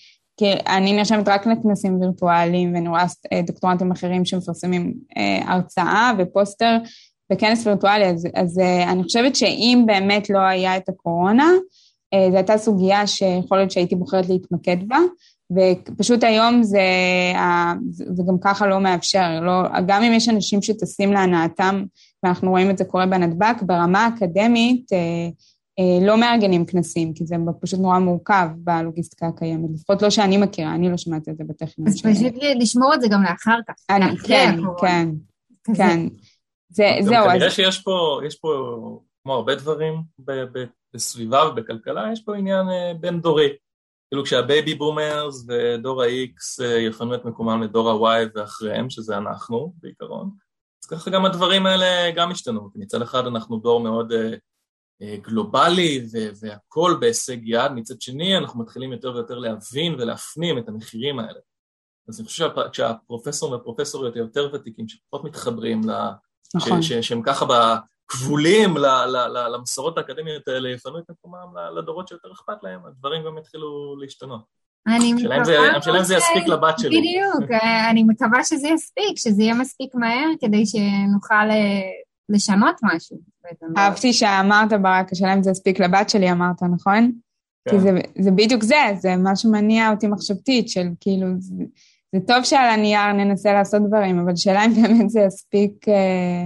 [0.67, 6.77] אני נרשמת רק לכנסים וירטואליים, ואני רואה אה, דוקטורנטים אחרים שמפרסמים אה, הרצאה ופוסטר
[7.31, 11.51] בכנס וירטואלי, אז, אז אה, אני חושבת שאם באמת לא היה את הקורונה,
[12.31, 14.97] זו הייתה סוגיה שיכול להיות שהייתי בוחרת להתמקד בה,
[15.55, 16.81] ופשוט היום זה,
[17.91, 21.83] זה גם ככה לא מאפשר, לא, גם אם יש אנשים שטסים להנאתם,
[22.23, 27.79] ואנחנו רואים את זה קורה בנתב"ג, ברמה האקדמית, אה, לא מארגנים כנסים, כי זה פשוט
[27.79, 31.87] נורא מורכב בלוגיסטיקה הקיימת, לפחות לא שאני מכירה, אני לא שמעתי את זה בטכניון.
[31.87, 33.73] אז פשוט לשמור את זה גם לאחר כך.
[33.89, 35.09] אני, כן, כן,
[35.75, 36.07] כן.
[36.69, 37.31] זה, זהו, אז...
[37.31, 38.49] כנראה שיש פה, יש פה,
[39.23, 40.01] כמו הרבה דברים
[40.93, 43.49] בסביבה ובכלכלה, יש פה עניין אה, בין דורי.
[44.11, 49.73] כאילו כשה baby boomers ודור ה-X אה, יפנו את מקומם לדור ה-Y ואחריהם, שזה אנחנו
[49.77, 50.31] בעיקרון,
[50.83, 52.69] אז ככה גם הדברים האלה גם השתנו.
[52.75, 54.11] מצד אחד אנחנו דור מאוד
[55.01, 56.07] אה, גלובלי
[56.41, 61.39] והכל בהישג יד, מצד שני אנחנו מתחילים יותר ויותר להבין ולהפנים את המחירים האלה.
[62.07, 65.81] אז אני חושב שהפרופסורים והפרופסוריות היותר ותיקים שפחות מתחברים,
[66.55, 66.81] נכון.
[66.81, 67.45] שהם ככה
[68.11, 68.77] כבולים
[69.53, 74.41] למסורות האקדמיות האלה, יפנו את מקומם לדורות שיותר אכפת להם, הדברים גם יתחילו להשתנות.
[74.87, 75.77] אני מקווה...
[75.77, 76.97] השאלה אם זה יספיק לבת שלי.
[76.97, 81.81] בדיוק, אה, אני מקווה שזה יספיק, שזה יהיה מספיק מהר כדי שנוכל אה,
[82.29, 83.17] לשנות משהו.
[83.77, 87.11] אהבתי שאמרת ברק, השאלה אם זה הספיק לבת שלי, אמרת, נכון?
[87.65, 87.71] כן.
[87.71, 87.89] כי זה,
[88.19, 91.63] זה בדיוק זה, זה מה שמניע אותי מחשבתית, של כאילו, זה,
[92.15, 96.45] זה טוב שעל הנייר ננסה לעשות דברים, אבל השאלה אם באמת זה יספיק אה,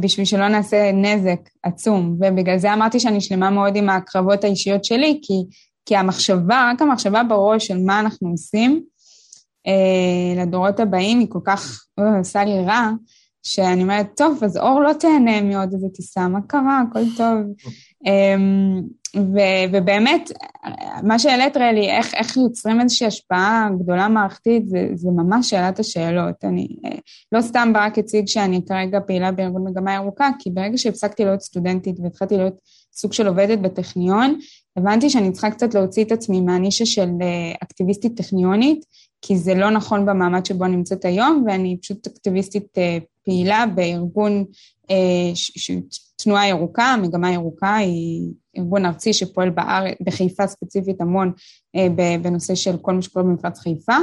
[0.00, 2.16] בשביל שלא נעשה נזק עצום.
[2.20, 5.34] ובגלל זה אמרתי שאני שלמה מאוד עם הקרבות האישיות שלי, כי,
[5.86, 8.82] כי המחשבה, רק המחשבה בראש של מה אנחנו עושים
[9.66, 12.90] אה, לדורות הבאים, היא כל כך אה, עושה לי רע,
[13.42, 16.82] שאני אומרת, טוב, אז אור לא תהנה מעוד איזה טיסה, מה קרה?
[16.90, 17.70] הכל טוב.
[18.06, 18.82] אמ,
[19.16, 20.30] ו- ובאמת,
[21.02, 26.44] מה שהעלית רלי, איך, איך יוצרים איזושהי השפעה גדולה מערכתית, זה, זה ממש שאלת השאלות.
[26.44, 26.68] אני
[27.32, 31.96] לא סתם ברק הציג שאני כרגע פעילה בארגון מגמה ירוקה, כי ברגע שהפסקתי להיות סטודנטית
[32.02, 32.60] והתחלתי להיות
[32.92, 34.38] סוג של עובדת בטכניון,
[34.76, 38.84] הבנתי שאני צריכה קצת להוציא את עצמי מהנישה של אה, אקטיביסטית טכניונית,
[39.22, 44.44] כי זה לא נכון במעמד שבו אני נמצאת היום, ואני פשוט אקטיביסטית אה, פעילה בארגון
[44.90, 45.30] אה,
[46.24, 51.32] תנועה ירוקה, מגמה ירוקה היא ארגון ארצי שפועל בארץ, בחיפה ספציפית המון
[51.76, 53.96] אה, בנושא של כל מה שקורה במפרץ חיפה,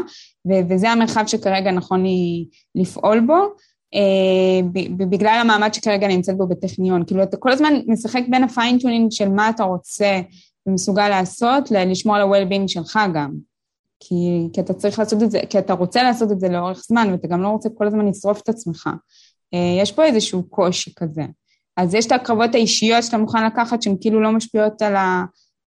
[0.69, 3.37] וזה המרחב שכרגע נכון לי לפעול בו.
[4.97, 9.29] בגלל המעמד שכרגע נמצאת בו בטכניון, כאילו אתה כל הזמן משחק בין ה fine-tuning של
[9.29, 10.21] מה אתה רוצה
[10.67, 13.31] ומסוגל לעשות, לשמור על ה-well-being שלך גם.
[13.99, 17.07] כי, כי אתה צריך לעשות את זה, כי אתה רוצה לעשות את זה לאורך זמן,
[17.11, 18.89] ואתה גם לא רוצה כל הזמן לשרוף את עצמך.
[19.53, 21.23] אה, יש פה איזשהו קושי כזה.
[21.77, 25.23] אז יש את הקרבות האישיות שאתה מוכן לקחת, שהן כאילו לא משפיעות על, ה,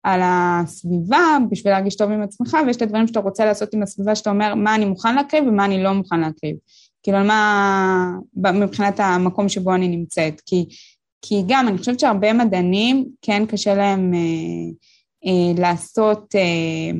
[0.03, 4.15] על הסביבה, בשביל להרגיש טוב עם עצמך, ויש את הדברים שאתה רוצה לעשות עם הסביבה,
[4.15, 6.55] שאתה אומר מה אני מוכן להקריב ומה אני לא מוכן להקריב.
[7.03, 10.41] כאילו, מה, מבחינת המקום שבו אני נמצאת.
[10.45, 10.65] כי,
[11.21, 14.19] כי גם, אני חושבת שהרבה מדענים, כן קשה להם אה,
[15.25, 16.35] אה, לעשות...
[16.35, 16.99] אה,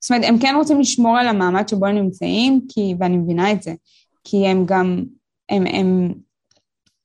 [0.00, 3.62] זאת אומרת, הם כן רוצים לשמור על המעמד שבו הם נמצאים, כי, ואני מבינה את
[3.62, 3.74] זה,
[4.24, 5.04] כי הם גם,
[5.48, 6.14] הם, הם,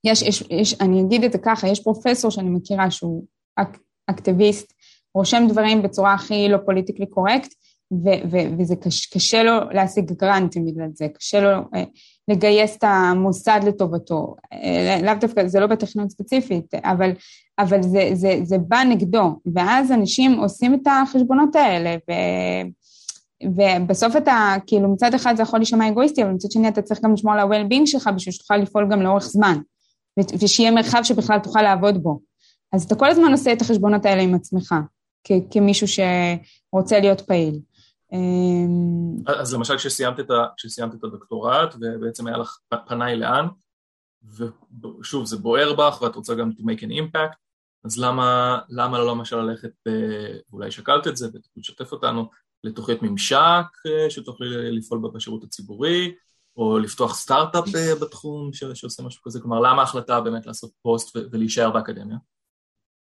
[0.04, 3.26] יש, יש, יש, אני אגיד את זה ככה, יש פרופסור שאני מכירה שהוא
[3.56, 3.78] אק,
[4.08, 4.74] אקטיביסט,
[5.16, 7.54] רושם דברים בצורה הכי לא פוליטיקלי קורקט,
[7.94, 11.84] ו- ו- וזה קש- קשה לו להשיג גרנטים בגלל זה, קשה לו אה,
[12.28, 17.12] לגייס את המוסד לטובתו, אה, לאו דווקא, זה לא בטכניון ספציפית, אבל,
[17.60, 22.68] אבל זה, זה, זה בא נגדו, ואז אנשים עושים את החשבונות האלה, ו-
[23.56, 27.14] ובסוף אתה, כאילו מצד אחד זה יכול להישמע אגואיסטי, אבל מצד שני אתה צריך גם
[27.14, 29.58] לשמור על ה-well-being שלך בשביל שתוכל לפעול גם לאורך זמן,
[30.20, 32.20] ושיהיה מרחב שבכלל תוכל לעבוד בו.
[32.74, 34.76] אז אתה כל הזמן עושה את החשבונות האלה עם עצמך,
[35.52, 37.60] כמישהו שרוצה להיות פעיל.
[38.14, 42.58] אמ, אז למשל כשסיימת את, ה, כשסיימת את הדוקטורט ובעצם היה לך
[42.88, 43.46] פניי לאן,
[45.02, 47.36] ושוב זה בוער בך ואת רוצה גם to make an impact,
[47.86, 52.30] אז למה, למה לא למשל ללכת, ואולי שקלת את זה ותשתף אותנו,
[52.64, 56.14] לתוכנית ממשק אה, שתוכלי לפעול בה בשירות הציבורי,
[56.62, 59.40] או לפתוח סטארט-אפ אה, בתחום שעושה משהו כזה?
[59.40, 62.18] כלומר, למה ההחלטה באמת לעשות פוסט ולהישאר באקדמיה?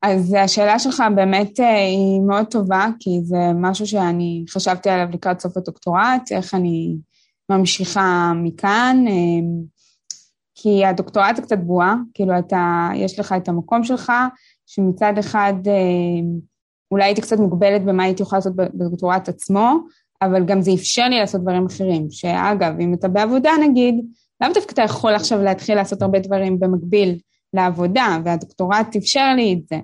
[0.01, 5.39] אז השאלה שלך באמת אה, היא מאוד טובה, כי זה משהו שאני חשבתי עליו לקראת
[5.39, 6.97] סוף הדוקטורט, איך אני
[7.49, 9.05] ממשיכה מכאן,
[10.55, 14.11] כי הדוקטורט זה קצת בועה, כאילו אתה, יש לך את המקום שלך,
[14.65, 15.53] שמצד אחד
[16.91, 19.79] אולי הייתי קצת מוגבלת במה הייתי יכולה לעשות בדוקטורט עצמו,
[20.26, 23.95] אבל גם זה אפשר לי לעשות דברים אחרים, שאגב, אם אתה בעבודה נגיד,
[24.41, 27.17] לאו דווקא אתה יכול עכשיו להתחיל לעשות הרבה דברים במקביל
[27.53, 29.76] לעבודה, והדוקטורט אפשר לי את זה.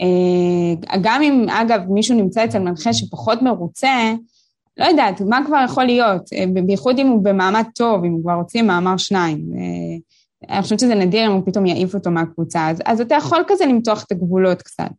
[0.00, 4.14] אה, גם אם, אגב, מישהו נמצא אצל מנחה שפחות מרוצה,
[4.76, 6.32] לא יודעת, מה כבר יכול להיות?
[6.32, 9.44] אה, בייחוד אם הוא במעמד טוב, אם הוא כבר רוצים מאמר שניים.
[9.54, 13.44] אה, אני חושבת שזה נדיר אם הוא פתאום יעיף אותו מהקבוצה, אז, אז אתה יכול
[13.48, 14.90] כזה למתוח את הגבולות קצת.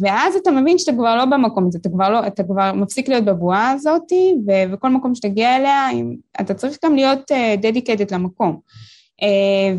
[0.00, 3.24] ואז אתה מבין שאתה כבר לא במקום הזה, אתה כבר, לא, אתה כבר מפסיק להיות
[3.24, 4.12] בבועה הזאת,
[4.72, 5.88] וכל מקום שתגיע אליה,
[6.40, 8.60] אתה צריך גם להיות דדיקטד למקום.
[9.22, 9.76] אה,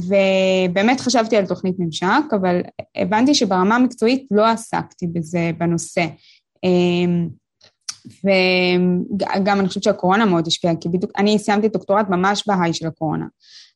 [0.70, 2.62] ובאמת חשבתי על תוכנית ממשק, אבל
[2.96, 6.06] הבנתי שברמה המקצועית לא עסקתי בזה, בנושא.
[6.64, 7.26] אה,
[8.16, 13.26] וגם אני חושבת שהקורונה מאוד השפיעה, כי בדיוק אני סיימתי דוקטורט ממש בהיי של הקורונה.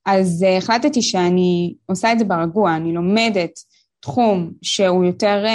[0.05, 3.51] אז אה, החלטתי שאני עושה את זה ברגוע, אני לומדת
[3.99, 5.45] תחום שהוא יותר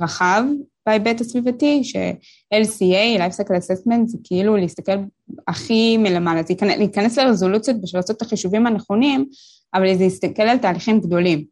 [0.00, 0.42] רחב,
[0.86, 4.92] בהיבט הסביבתי, ש-LCA, Life Cycle Assessment, זה כאילו להסתכל
[5.48, 9.26] הכי מלמעלה, זה להיכנס לרזולוציות בשביל לעשות את החישובים הנכונים,
[9.74, 11.44] אבל זה להסתכל על תהליכים גדולים.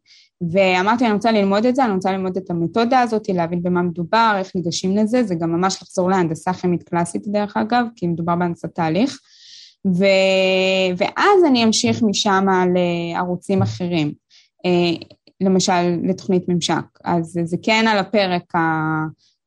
[0.51, 4.35] ואמרתי, אני רוצה ללמוד את זה, אני רוצה ללמוד את המתודה הזאת, להבין במה מדובר,
[4.37, 8.75] איך ניגשים לזה, זה גם ממש לחזור להנדסה כימית קלאסית דרך אגב, כי מדובר בהנדסת
[8.75, 9.19] תהליך.
[9.87, 10.05] ו...
[10.97, 12.45] ואז אני אמשיך משם
[12.75, 14.13] לערוצים אחרים.
[15.41, 16.99] למשל לתוכנית ממשק.
[17.03, 18.53] אז זה כן על הפרק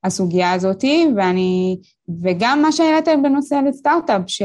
[0.04, 1.78] הסוגיה הזאתי, ואני,
[2.22, 4.42] וגם מה שהעלית בנושא לסטארט-אפ, ש,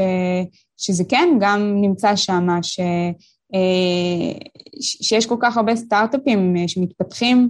[0.76, 2.80] שזה כן גם נמצא שם, ש,
[3.54, 4.46] אה,
[4.80, 7.48] שיש כל כך הרבה סטארט-אפים אה, שמתפתחים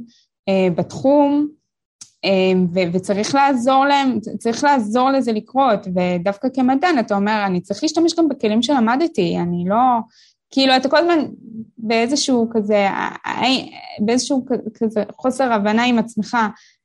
[0.48, 1.48] אה, בתחום,
[2.92, 8.28] וצריך לעזור להם, צריך לעזור לזה לקרות, ודווקא כמדען אתה אומר, אני צריך להשתמש גם
[8.28, 9.76] בכלים שלמדתי, אני לא,
[10.50, 11.18] כאילו, אתה כל הזמן
[11.78, 12.88] באיזשהו כזה,
[14.00, 16.36] באיזשהו כזה חוסר הבנה עם עצמך,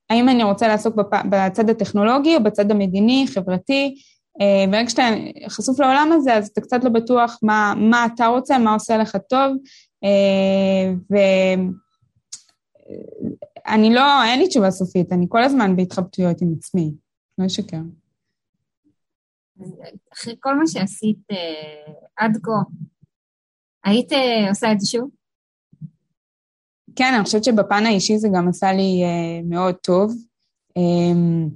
[0.09, 0.95] האם אני רוצה לעסוק
[1.29, 3.95] בצד הטכנולוגי או בצד המדיני, חברתי.
[4.41, 5.03] אה, ברגע שאתה
[5.49, 9.17] חשוף לעולם הזה, אז אתה קצת לא בטוח מה, מה אתה רוצה, מה עושה לך
[9.29, 9.57] טוב,
[10.03, 10.93] אה,
[13.67, 16.91] ואני לא, אין לי תשובה סופית, אני כל הזמן בהתחבטויות עם עצמי,
[17.37, 17.77] לא אשקר.
[20.13, 22.51] אחרי כל מה שעשית אה, עד כה,
[23.83, 25.09] היית אה, עושה את זה שוב?
[26.95, 30.13] כן, אני חושבת שבפן האישי זה גם עשה לי uh, מאוד טוב.
[30.79, 31.49] Um,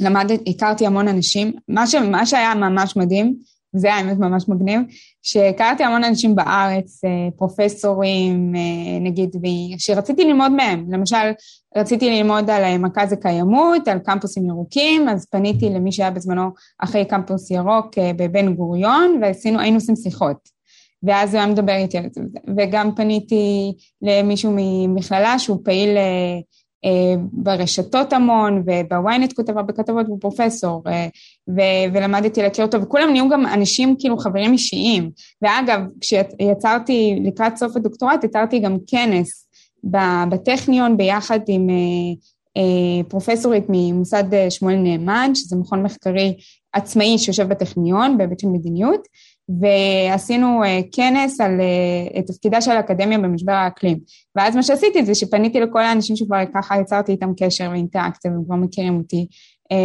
[0.00, 1.52] למדת, הכרתי המון אנשים.
[1.68, 3.36] מה, ש, מה שהיה ממש מדהים,
[3.76, 4.80] זה היה האמת ממש מגניב,
[5.22, 8.54] שהכרתי המון אנשים בארץ, uh, פרופסורים,
[9.00, 9.30] נגיד,
[9.78, 10.86] שרציתי ללמוד מהם.
[10.92, 11.32] למשל,
[11.76, 17.50] רציתי ללמוד על מרכז הקיימות, על קמפוסים ירוקים, אז פניתי למי שהיה בזמנו אחרי קמפוס
[17.50, 20.55] ירוק בבן גוריון, והיינו עושים שיחות.
[21.02, 22.20] ואז הוא היה מדבר איתי על זה.
[22.56, 23.72] וגם פניתי
[24.02, 26.38] למישהו ממכללה שהוא פעיל אה,
[26.84, 31.08] אה, ברשתות המון, ובוויינט כותב הרבה כתבות, הוא פרופסור, אה,
[31.48, 35.10] ו- ולמדתי להכיר אותו, וכולם נהיו גם אנשים כאילו חברים אישיים.
[35.42, 39.48] ואגב, כשיצרתי לקראת סוף הדוקטורט, יצרתי גם כנס
[40.30, 41.66] בטכניון ביחד עם
[43.08, 46.36] פרופסורית ממוסד שמואל נאמן, שזה מכון מחקרי
[46.72, 49.08] עצמאי שיושב בטכניון בהיבט של מדיניות,
[49.60, 53.98] ועשינו uh, כנס על uh, תפקידה של האקדמיה במשבר האקלים.
[54.36, 58.54] ואז מה שעשיתי זה שפניתי לכל האנשים שכבר ככה יצרתי איתם קשר ואינטראקציה והם כבר
[58.54, 59.26] מכירים אותי,
[59.72, 59.76] uh,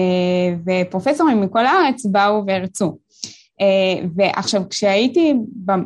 [0.65, 2.97] ופרופסורים מכל הארץ באו והרצו.
[4.15, 5.33] ועכשיו, כשהייתי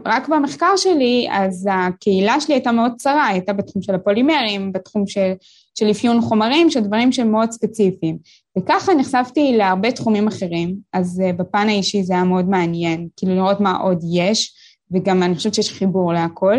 [0.06, 5.32] רק במחקר שלי, אז הקהילה שלי הייתה מאוד צרה, הייתה בתחום של הפולימרים, בתחום של,
[5.80, 8.18] של אפיון חומרים, של דברים שהם מאוד ספציפיים.
[8.58, 13.60] וככה נחשפתי להרבה תחומים אחרים, אז uh, בפן האישי זה היה מאוד מעניין, כאילו לראות
[13.60, 14.54] מה עוד יש,
[14.92, 16.58] וגם אני חושבת שיש חיבור להכל.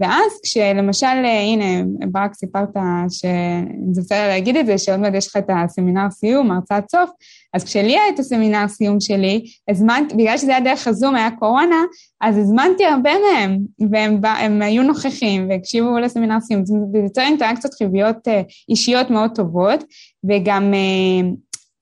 [0.00, 2.68] ואז כשלמשל, uh, הנה, ברק סיפרת
[3.08, 7.10] שזה בסדר להגיד את זה, שעוד מעט יש לך את הסמינר סיום, הרצאת סוף,
[7.54, 11.76] אז כשלי היה את הסמינר סיום שלי, הזמנתי, בגלל שזה היה דרך הזום, היה קורונה,
[12.20, 13.58] אז הזמנתי הרבה מהם,
[13.90, 16.66] והם הם היו נוכחים והקשיבו לסמינר סיום.
[16.66, 19.84] זה יוצר אינטראקציות חיוביות אה, אישיות מאוד טובות,
[20.28, 21.28] וגם אה,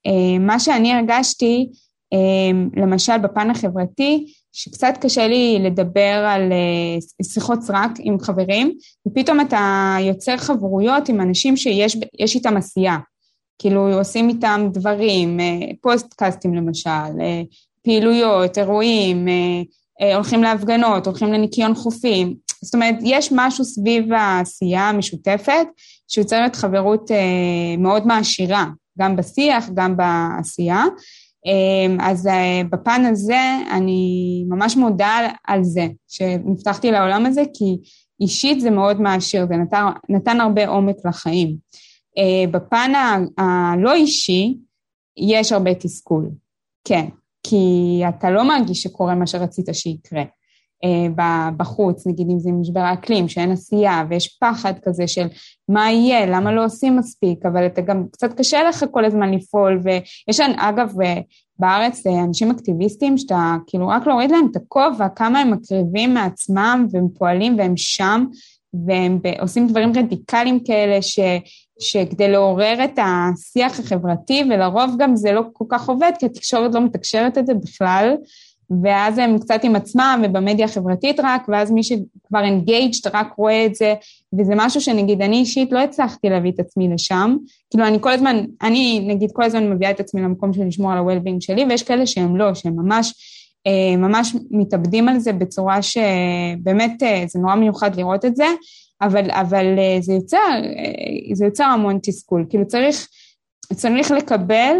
[0.07, 1.69] אה, מה שאני הרגשתי,
[2.75, 6.51] למשל בפן החברתי, שקצת קשה לי לדבר על
[7.23, 8.77] שיחות סרק עם חברים,
[9.07, 12.97] ופתאום אתה יוצר חברויות עם אנשים שיש איתם עשייה.
[13.59, 15.39] כאילו עושים איתם דברים,
[15.81, 16.89] פוסטקאסטים למשל,
[17.83, 19.27] פעילויות, אירועים,
[20.15, 22.35] הולכים להפגנות, הולכים לניקיון חופים.
[22.63, 25.67] זאת אומרת, יש משהו סביב העשייה המשותפת
[26.07, 27.11] שיוצרת חברות
[27.77, 28.65] מאוד מעשירה,
[28.99, 30.83] גם בשיח, גם בעשייה.
[31.99, 32.29] אז
[32.71, 37.77] בפן הזה אני ממש מודה על זה, שנפתחתי לעולם הזה, כי
[38.21, 41.57] אישית זה מאוד מעשיר, זה נתן, נתן הרבה עומק לחיים.
[42.51, 42.91] בפן
[43.37, 44.57] הלא אישי,
[45.17, 46.29] יש הרבה תסכול,
[46.83, 47.05] כן,
[47.43, 50.23] כי אתה לא מרגיש שקורה מה שרצית שיקרה.
[50.83, 55.27] אה, בחוץ, נגיד אם זה משבר האקלים, שאין עשייה ויש פחד כזה של
[55.69, 59.79] מה יהיה, למה לא עושים מספיק, אבל אתה גם, קצת קשה לך כל הזמן לפעול,
[59.83, 61.21] ויש, אגב, אה,
[61.59, 66.87] בארץ אה, אנשים אקטיביסטים שאתה כאילו רק להוריד להם את הכובע, כמה הם מקריבים מעצמם
[66.91, 68.25] והם פועלים והם שם,
[68.85, 71.19] והם עושים דברים רדיקליים כאלה ש,
[71.79, 76.81] שכדי לעורר את השיח החברתי, ולרוב גם זה לא כל כך עובד, כי התקשורת לא
[76.81, 78.15] מתקשרת את זה בכלל,
[78.83, 83.75] ואז הם קצת עם עצמם ובמדיה החברתית רק, ואז מי שכבר engaged רק רואה את
[83.75, 83.93] זה,
[84.39, 87.37] וזה משהו שנגיד אני אישית לא הצלחתי להביא את עצמי לשם.
[87.69, 90.97] כאילו אני כל הזמן, אני נגיד כל הזמן מביאה את עצמי למקום של לשמור על
[90.97, 93.13] ה-well-being שלי, ויש כאלה שהם לא, שהם ממש,
[93.67, 98.47] אה, ממש מתאבדים על זה בצורה שבאמת אה, זה נורא מיוחד לראות את זה,
[99.01, 100.61] אבל, אבל אה, זה יוצר,
[101.33, 102.45] זה יוצר המון תסכול.
[102.49, 103.07] כאילו צריך,
[103.73, 104.75] צריך לקבל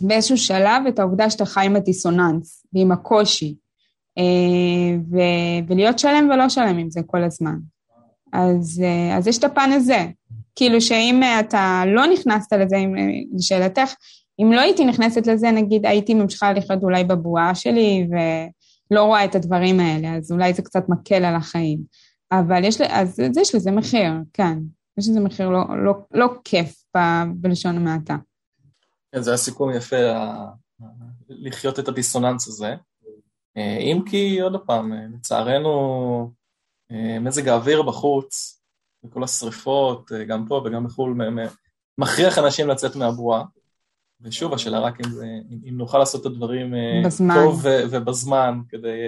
[0.00, 3.54] באיזשהו שלב את העובדה שאתה חי עם הדיסוננס ועם הקושי,
[4.18, 7.56] אה, ו- ולהיות שלם ולא שלם עם זה כל הזמן.
[8.32, 10.06] אז, אה, אז יש את הפן הזה,
[10.56, 12.76] כאילו שאם אתה לא נכנסת לזה,
[13.34, 13.94] לשאלתך,
[14.42, 19.34] אם לא הייתי נכנסת לזה, נגיד הייתי ממשיכה לחיות אולי בבועה שלי ולא רואה את
[19.34, 21.78] הדברים האלה, אז אולי זה קצת מקל על החיים.
[22.32, 24.58] אבל יש, אז יש לזה מחיר, כן.
[24.98, 26.98] יש לזה מחיר לא, לא, לא כיף ב,
[27.34, 28.16] בלשון המעטה.
[29.14, 29.96] כן, זה היה סיכום יפה,
[31.28, 32.74] לחיות את הדיסוננס הזה.
[33.56, 36.32] אה, אם כי, עוד פעם, אה, לצערנו,
[36.90, 38.62] אה, מזג האוויר בחוץ,
[39.04, 41.16] וכל השריפות, גם פה וגם בחו"ל,
[41.98, 43.44] מכריח אנשים לצאת מהבועה.
[44.20, 45.26] ושוב, השאלה רק אם, זה,
[45.68, 47.34] אם נוכל לעשות את הדברים בזמן.
[47.34, 47.60] טוב
[47.90, 48.98] ובזמן, כדי...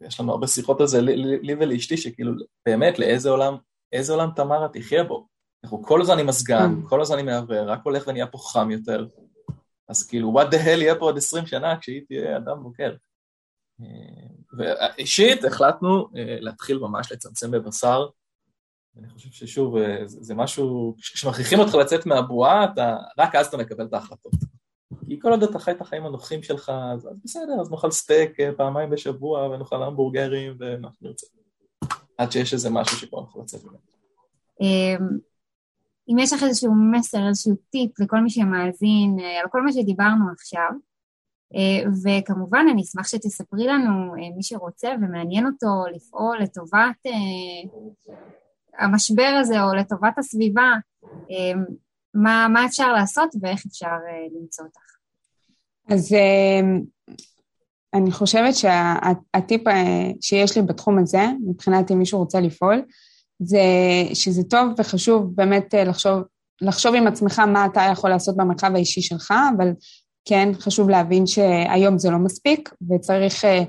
[0.00, 2.32] יש לנו הרבה שיחות על זה, לי, לי ולאשתי, שכאילו,
[2.66, 3.56] באמת, לאיזה עולם,
[3.92, 5.31] איזה עולם תמרה תחיה בו?
[5.64, 6.88] אנחנו כל הזמן עם מזגן, mm.
[6.88, 9.06] כל הזמן עם מעבר, רק הולך ונהיה פה חם יותר.
[9.88, 12.94] אז כאילו, what the hell יהיה פה עוד 20 שנה כשהיא תהיה אדם בוקר.
[13.80, 13.86] אה,
[14.56, 18.06] ואישית החלטנו אה, להתחיל ממש לצמצם בבשר.
[18.98, 23.86] אני חושב ששוב, אה, זה משהו, כשמכריחים אותך לצאת מהבועה, אתה, רק אז אתה מקבל
[23.86, 24.32] את ההחלטות.
[25.06, 28.90] כי כל עוד אתה חי את החיים הנוחים שלך, אז, בסדר, אז נאכל סטייק פעמיים
[28.90, 31.26] בשבוע, ונאכל המבורגרים, ומה שנרצה.
[32.18, 33.78] עד שיש איזה משהו שפה אנחנו לצאת ממנו.
[36.08, 40.24] אם יש לך איזשהו מסר, איזשהו טיפ לכל מי שמאזין אה, על כל מה שדיברנו
[40.32, 40.70] עכשיו,
[41.54, 46.96] אה, וכמובן אני אשמח שתספרי לנו, אה, מי שרוצה ומעניין אותו לפעול לטובת
[48.78, 50.72] המשבר הזה או לטובת הסביבה,
[52.14, 53.96] מה, מה אפשר לעשות ואיך אפשר
[54.40, 54.80] למצוא אותך.
[55.88, 56.14] אז
[57.94, 59.62] אני חושבת שהטיפ
[60.20, 62.82] שיש לי בתחום הזה, מבחינת אם מישהו רוצה לפעול,
[63.38, 63.62] זה
[64.14, 66.22] שזה טוב וחשוב באמת אה, לחשוב,
[66.60, 69.72] לחשוב עם עצמך מה אתה יכול לעשות במרחב האישי שלך, אבל
[70.24, 73.62] כן, חשוב להבין שהיום זה לא מספיק, וצריך אה,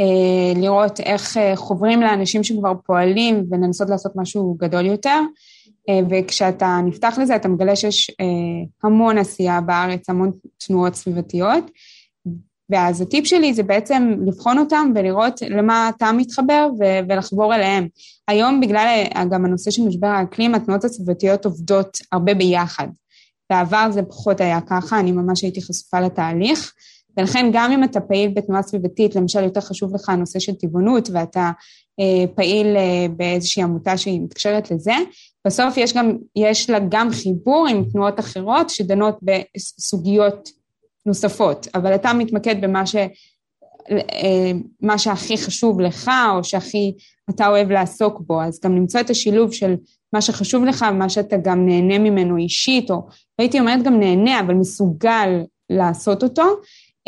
[0.00, 5.20] אה, לראות איך אה, חוברים לאנשים שכבר פועלים ולנסות לעשות משהו גדול יותר.
[5.88, 8.26] אה, וכשאתה נפתח לזה, אתה מגלה שיש אה,
[8.84, 10.32] המון עשייה בארץ, המון
[10.66, 11.70] תנועות סביבתיות.
[12.72, 17.88] ואז הטיפ שלי זה בעצם לבחון אותם ולראות למה אתה מתחבר ו- ולחבור אליהם.
[18.28, 22.86] היום בגלל גם הנושא של משבר האקלים, התנועות הסביבתיות עובדות הרבה ביחד.
[23.50, 26.72] בעבר זה פחות היה ככה, אני ממש הייתי חשופה לתהליך,
[27.16, 31.50] ולכן גם אם אתה פעיל בתנועה סביבתית, למשל יותר חשוב לך הנושא של טבעונות ואתה
[32.00, 34.94] אה, פעיל אה, באיזושהי עמותה שהיא מתקשרת לזה,
[35.46, 40.48] בסוף יש, גם, יש לה גם חיבור עם תנועות אחרות שדנות בסוגיות
[41.06, 42.96] נוספות, אבל אתה מתמקד במה ש...
[43.90, 46.92] אה, מה שהכי חשוב לך, או שהכי
[47.30, 49.74] אתה אוהב לעסוק בו, אז גם למצוא את השילוב של
[50.12, 53.06] מה שחשוב לך ומה שאתה גם נהנה ממנו אישית, או
[53.38, 56.44] הייתי אומרת גם נהנה, אבל מסוגל לעשות אותו,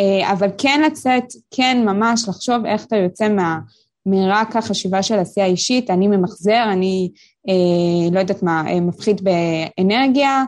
[0.01, 3.59] אה, אבל כן לצאת, כן ממש לחשוב איך אתה יוצא מה...
[4.07, 7.11] מרק החשיבה של עשייה אישית, אני ממחזר, אני
[7.49, 10.45] אה, לא יודעת מה, מפחית באנרגיה,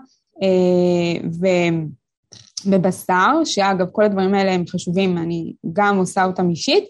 [1.40, 1.47] ו...
[2.66, 6.84] בבשר, שאגב, כל הדברים האלה הם חשובים, אני גם עושה אותם אישית,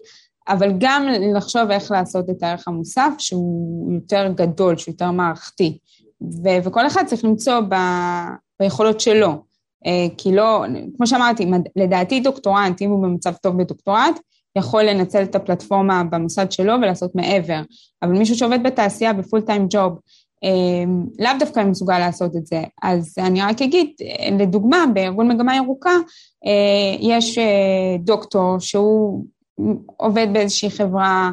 [0.47, 5.77] אבל גם לחשוב איך לעשות את הערך המוסף שהוא יותר גדול, שהוא יותר מערכתי.
[6.21, 9.47] ו- וכל אחד צריך למצוא ב- ביכולות שלו.
[9.85, 10.63] אה, כי לא,
[10.97, 14.19] כמו שאמרתי, לדעתי דוקטורנט, אם הוא במצב טוב בדוקטורט,
[14.57, 17.61] יכול לנצל את הפלטפורמה במוסד שלו ולעשות מעבר.
[18.03, 19.99] אבל מישהו שעובד בתעשייה בפול טיים ג'וב,
[21.19, 22.63] לאו דווקא מסוגל לעשות את זה.
[22.83, 23.89] אז אני רק אגיד,
[24.39, 25.95] לדוגמה, בארגון מגמה ירוקה
[26.45, 29.25] אה, יש אה, דוקטור שהוא
[29.97, 31.31] עובד באיזושהי חברה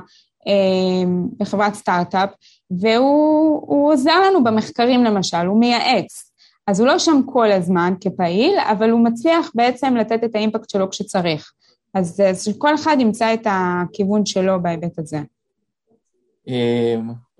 [1.38, 2.30] בחברת סטארט-אפ,
[2.70, 6.30] והוא עוזר לנו במחקרים למשל, הוא מייעץ.
[6.66, 10.90] אז הוא לא שם כל הזמן כפעיל, אבל הוא מצליח בעצם לתת את האימפקט שלו
[10.90, 11.52] כשצריך.
[11.94, 15.18] אז, אז כל אחד ימצא את הכיוון שלו בהיבט הזה.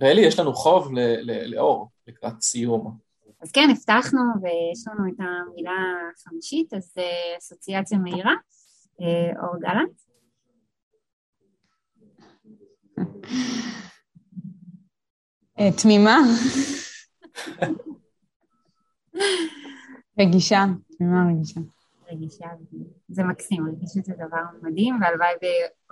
[0.01, 0.93] ראלי, יש לנו חוב
[1.47, 2.99] לאור לקראת סיום.
[3.41, 5.73] אז כן, הבטחנו ויש לנו את המילה
[6.15, 6.95] החמישית, אז
[7.39, 8.35] אסוציאציה מהירה,
[9.43, 10.01] אור גלנט.
[15.83, 16.19] תמימה.
[20.21, 20.65] רגישה,
[20.99, 21.61] תמימה רגישה.
[22.13, 22.47] רגישה,
[23.09, 25.35] זה מקסים, רגישות זה דבר מדהים, והלוואי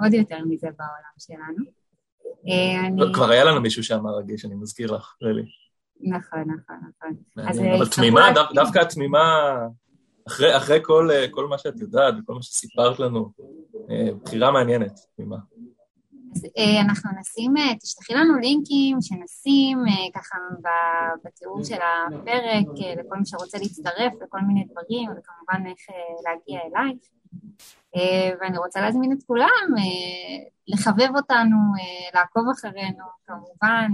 [0.01, 1.82] ועוד יותר מזה בעולם שלנו.
[2.49, 5.43] אה, כבר היה לנו מישהו שאמר רגיש, אני מזכיר לך, רלי.
[6.01, 6.77] נכון, נכון,
[7.37, 7.47] נכון.
[7.77, 9.57] אבל תמימה, דווקא התמימה,
[10.27, 10.79] אחרי
[11.31, 13.33] כל מה שאת יודעת וכל מה שסיפרת לנו,
[13.91, 15.37] אה, בחירה מעניינת, תמימה.
[16.35, 20.37] אז אה, אנחנו נשים, אה, תשלחי לנו לינקים שנשים אה, ככה
[21.25, 22.67] בתיאור של הפרק
[22.99, 25.81] לכל מי שרוצה להצטרף לכל מיני דברים וכמובן איך
[26.25, 26.99] להגיע אלייך.
[28.41, 29.75] ואני רוצה להזמין את כולם
[30.69, 31.57] לחבב אותנו,
[32.15, 33.91] לעקוב אחרינו כמובן,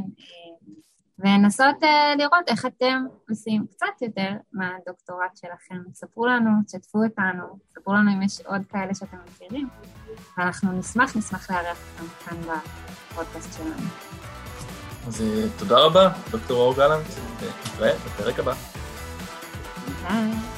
[1.18, 1.76] ולנסות
[2.18, 5.82] לראות איך אתם עושים קצת יותר מהדוקטורט שלכם.
[5.94, 9.68] ספרו לנו, תשתפו אותנו, ספרו לנו אם יש עוד כאלה שאתם מכירים.
[10.38, 12.36] ואנחנו נשמח, נשמח לארח אותם כאן
[13.12, 13.88] בפודקאסט שלנו.
[15.06, 17.06] אז אה, תודה רבה, דוקטור אור גלנט,
[17.40, 18.52] ונתראה בפרק הבא.
[20.02, 20.57] ביי.